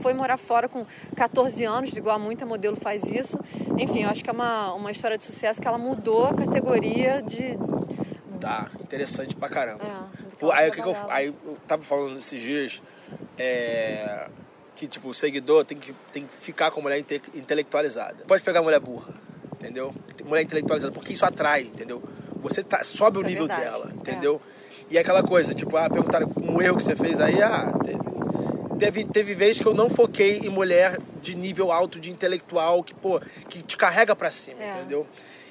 [0.00, 0.84] foi morar fora com
[1.16, 3.38] 14 anos, igual a muita modelo faz isso.
[3.78, 7.22] Enfim, eu acho que é uma, uma história de sucesso que ela mudou a categoria
[7.22, 7.56] de.
[8.38, 9.82] Tá, interessante pra caramba.
[9.82, 12.82] É, Pô, aí, o que que eu, aí eu tava falando esses dias
[13.38, 14.28] é,
[14.76, 18.24] que tipo, o seguidor tem que, tem que ficar com a mulher inte- intelectualizada.
[18.26, 19.14] Pode pegar a mulher burra,
[19.64, 19.94] entendeu?
[20.24, 22.02] Mulher intelectualizada, porque isso atrai, entendeu?
[22.42, 23.94] Você tá, sobe Isso o é nível verdade, dela, é.
[23.96, 24.40] entendeu?
[24.90, 27.98] E aquela coisa, tipo, ah, perguntaram um erro que você fez aí, ah, teve,
[28.78, 32.94] teve, teve vez que eu não foquei em mulher de nível alto, de intelectual, que,
[32.94, 34.78] pô, que te carrega pra cima, É.
[34.78, 35.06] entendeu?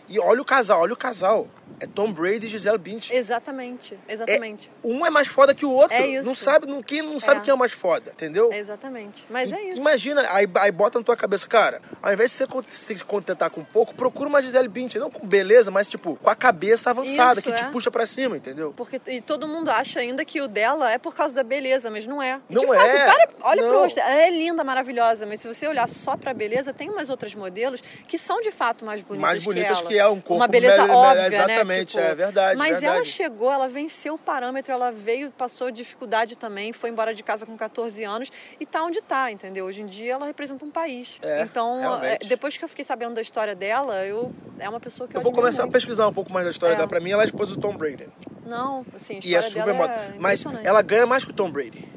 [0.08, 1.48] E olha o casal, olha o casal.
[1.80, 3.16] É Tom Brady e Gisele Bündchen.
[3.16, 4.72] Exatamente, exatamente.
[4.84, 5.96] É, um é mais foda que o outro.
[5.96, 6.26] É isso.
[6.26, 7.44] Não sabe, não, quem não sabe É.
[7.44, 8.52] quem é o mais foda, entendeu?
[8.52, 9.26] Exatamente.
[9.30, 9.78] Mas é isso.
[9.78, 13.62] Imagina, aí, aí bota na tua cabeça, cara, ao invés de você se contentar com
[13.62, 17.50] pouco, procura uma Gisele Bündchen, não com beleza, mas tipo, com a cabeça avançada, Isso,
[17.50, 17.70] que te é.
[17.70, 18.74] puxa pra cima, entendeu?
[18.76, 22.06] Porque e todo mundo acha ainda que o dela é por causa da beleza, mas
[22.06, 22.40] não é.
[22.50, 23.06] Não de fato, é.
[23.06, 23.70] para, olha Não.
[23.70, 24.00] pro rosto.
[24.00, 27.82] Ela é linda, maravilhosa, mas se você olhar só pra beleza, tem umas outras modelos
[28.08, 29.22] que são de fato mais bonitas.
[29.22, 30.10] Mais bonitas que que ela.
[30.10, 31.88] ela, um corpo Uma beleza óbvia, exatamente?
[31.90, 32.86] Tipo, é verdade, Mas verdade.
[32.96, 37.46] ela chegou, ela venceu o parâmetro, ela veio, passou dificuldade também, foi embora de casa
[37.46, 39.66] com 14 anos e tá onde tá, entendeu?
[39.66, 41.20] Hoje em dia ela representa um país.
[41.22, 45.08] É, então, é, depois que eu fiquei sabendo da história dela, eu é uma pessoa
[45.08, 45.74] que eu, Eu vou começar a muito.
[45.74, 46.76] pesquisar um pouco mais da história É.
[46.78, 46.88] dela.
[46.88, 48.08] Pra mim, ela é a esposa do Tom Brady.
[48.46, 49.94] Não, assim, a E é história super moda.
[49.94, 51.88] é Mas ela ganha mais que o Tom Brady.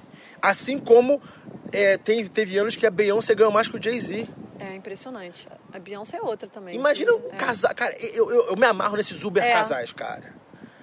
[0.41, 1.21] Assim como
[1.73, 4.29] é, tem, teve anos que a Beyoncé ganhou mais que o Jay-Z.
[4.73, 5.47] É impressionante.
[5.73, 6.75] A Beyoncé é outra também.
[6.75, 7.37] Imagina um É.
[7.37, 7.75] casal.
[7.75, 9.53] Cara, eu, eu, eu me amarro nesses Uber É.
[9.53, 10.35] casais, cara.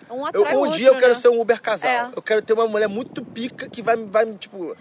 [0.09, 1.19] Um Eu- um outro, dia eu quero né?
[1.19, 1.89] ser um Uber casal.
[1.89, 2.11] É.
[2.15, 4.75] Eu quero ter uma mulher muito pica que vai, vai tipo.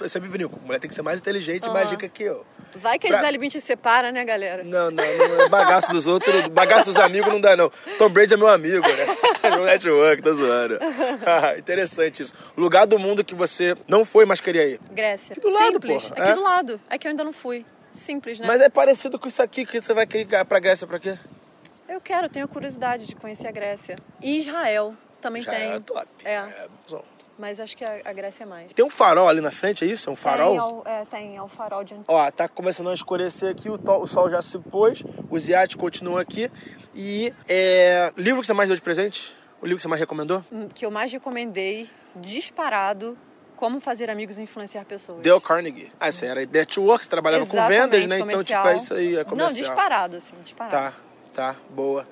[0.00, 2.46] Eu sempre brinco, mulher tem que ser mais inteligente e mais rica que eu.
[2.76, 4.62] Vai que a Pra- Gisele Bündchen separa, né, galera?
[4.62, 7.70] Não, não, não é bagaço dos outros, bagaço dos amigos não dá, não.
[7.98, 9.16] Tom Brady é meu amigo, né?
[9.58, 10.78] No network, tô zoando.
[11.26, 12.32] Ah, Interessante isso.
[12.56, 14.80] Lugar do mundo que você não foi, mas queria ir.
[14.90, 15.32] Grécia.
[15.32, 16.02] Aqui do lado, Simples.
[16.04, 16.14] porra.
[16.22, 16.34] Aqui É.
[16.34, 16.80] do lado.
[16.88, 17.64] É que eu ainda não fui.
[17.98, 18.46] Simples, né?
[18.46, 21.18] Mas é parecido com isso aqui que você vai querer pra Grécia pra quê?
[21.88, 23.96] Eu quero, eu tenho curiosidade de conhecer a Grécia.
[24.22, 25.72] E Israel também Já tem.
[25.72, 26.06] é top.
[26.24, 26.66] É.
[26.90, 27.04] bom.
[27.38, 28.72] Mas acho que a, a Grécia é mais.
[28.72, 30.10] Tem um farol ali na frente, é isso?
[30.10, 30.50] É um farol?
[30.50, 33.78] Tem, ao, é, tem, é o farol de Ó, tá começando a escurecer aqui, o,
[33.78, 36.50] to- o sol já se pôs, os iates continuam aqui.
[36.94, 39.36] E é, livro que você mais deu de presente?
[39.60, 40.44] O livro que você mais recomendou?
[40.74, 43.16] que eu mais recomendei, disparado,
[43.58, 45.20] como fazer amigos e influenciar pessoas.
[45.20, 45.90] Dale Carnegie.
[45.98, 48.20] Ah, você era network, você trabalhava com vendas, né?
[48.20, 49.52] Então, tipo, é isso aí, é Não, comercial.
[49.52, 50.70] disparado, assim, disparado.
[50.70, 50.92] Tá,
[51.34, 52.06] tá, boa.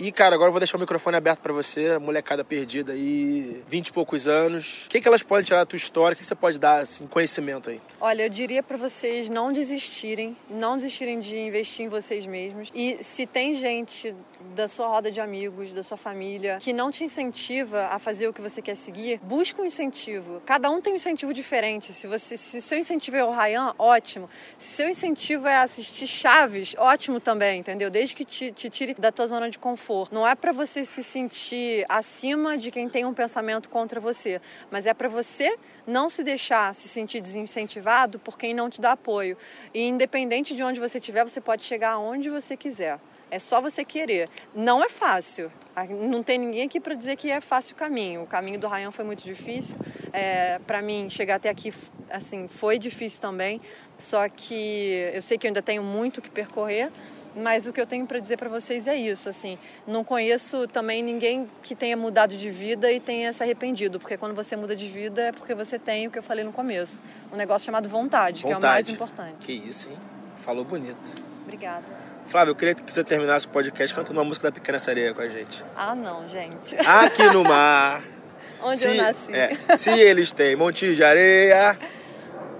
[0.00, 3.88] E, cara, agora eu vou deixar o microfone aberto pra você, molecada perdida aí, 20
[3.88, 4.84] e poucos anos.
[4.86, 6.14] O que, que elas podem tirar da tua história?
[6.14, 7.80] O que, que você pode dar, assim, conhecimento aí?
[8.00, 12.70] Olha, eu diria pra vocês não desistirem, não desistirem de investir em vocês mesmos.
[12.72, 14.14] E se tem gente
[14.54, 18.32] da sua roda de amigos, da sua família, que não te incentiva a fazer o
[18.32, 20.40] que você quer seguir, busca um incentivo.
[20.46, 21.92] Cada um tem um incentivo diferente.
[21.92, 24.30] Se você, se seu incentivo é o Ryan, ótimo.
[24.60, 27.90] Se seu incentivo é assistir Chaves, ótimo também, entendeu?
[27.90, 29.87] Desde que te, te tire da tua zona de conforto.
[30.12, 34.86] Não é pra você se sentir acima de quem tem um pensamento contra você, mas
[34.86, 39.36] é pra você não se deixar se sentir desincentivado por quem não te dá apoio.
[39.72, 42.98] E independente de onde você estiver, você pode chegar aonde você quiser.
[43.30, 44.28] É só você querer.
[44.54, 45.50] Não é fácil.
[45.76, 48.22] Ah, Não tem ninguém aqui para dizer que é fácil o caminho.
[48.22, 49.76] O caminho do Ryan foi muito difícil.
[50.12, 51.72] É, para mim, chegar até aqui,
[52.10, 53.60] assim, foi difícil também.
[53.98, 56.90] Só que eu sei que eu ainda tenho muito que percorrer.
[57.38, 61.02] Mas o que eu tenho para dizer para vocês é isso, assim, não conheço também
[61.02, 64.88] ninguém que tenha mudado de vida e tenha se arrependido, porque quando você muda de
[64.88, 66.98] vida é porque você tem o que eu falei no começo,
[67.32, 69.46] um negócio chamado vontade, que é o mais importante.
[69.46, 69.96] Que isso, hein?
[70.44, 70.98] Falou bonito.
[71.44, 71.84] Obrigada.
[72.26, 75.22] Flávio, eu queria que você terminasse o podcast cantando uma música da Pequena Sereia com
[75.22, 75.64] a gente.
[75.76, 76.76] Ah, não, gente.
[76.76, 78.02] Aqui no mar.
[78.60, 79.32] Onde se, eu nasci.
[79.32, 81.78] é, se eles têm monte de areia,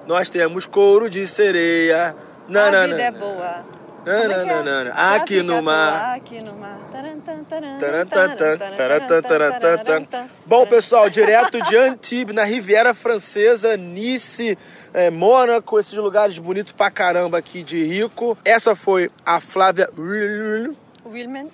[0.07, 2.11] nós temos couro de sereia.
[2.11, 2.95] A Nananana.
[2.95, 3.78] vida é boa.
[4.05, 4.90] Nananana.
[4.90, 5.16] É que é?
[5.16, 6.16] Aqui Já no mar.
[6.16, 6.78] Aqui no mar.
[10.46, 14.59] Bom, pessoal, direto de Antibes, na Riviera Francesa, Nice,
[14.92, 18.36] é, Mônaco, esses lugares bonitos pra caramba aqui de rico.
[18.44, 21.51] Essa foi a Flávia Wilman.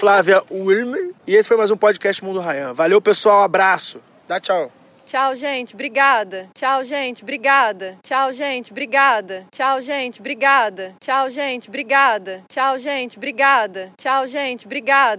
[0.00, 1.12] Flávia Wilmer.
[1.26, 2.72] E esse foi mais um podcast Mundo Rayan.
[2.74, 3.42] Valeu, pessoal.
[3.42, 4.00] Abraço.
[4.26, 4.72] Dá tchau.
[5.08, 5.72] Tchau, gente.
[5.72, 6.50] Obrigada.
[6.54, 7.22] Tchau, gente.
[7.22, 7.96] Obrigada.
[8.02, 8.70] Tchau, gente.
[8.70, 9.46] Obrigada.
[9.50, 10.20] Tchau, gente.
[10.20, 10.94] Obrigada.
[11.00, 11.66] Tchau, gente.
[11.70, 12.42] Obrigada.
[12.46, 13.16] Tchau, gente.
[13.16, 13.90] Obrigada.
[13.96, 14.66] Tchau, gente.
[14.66, 15.16] Obrigada.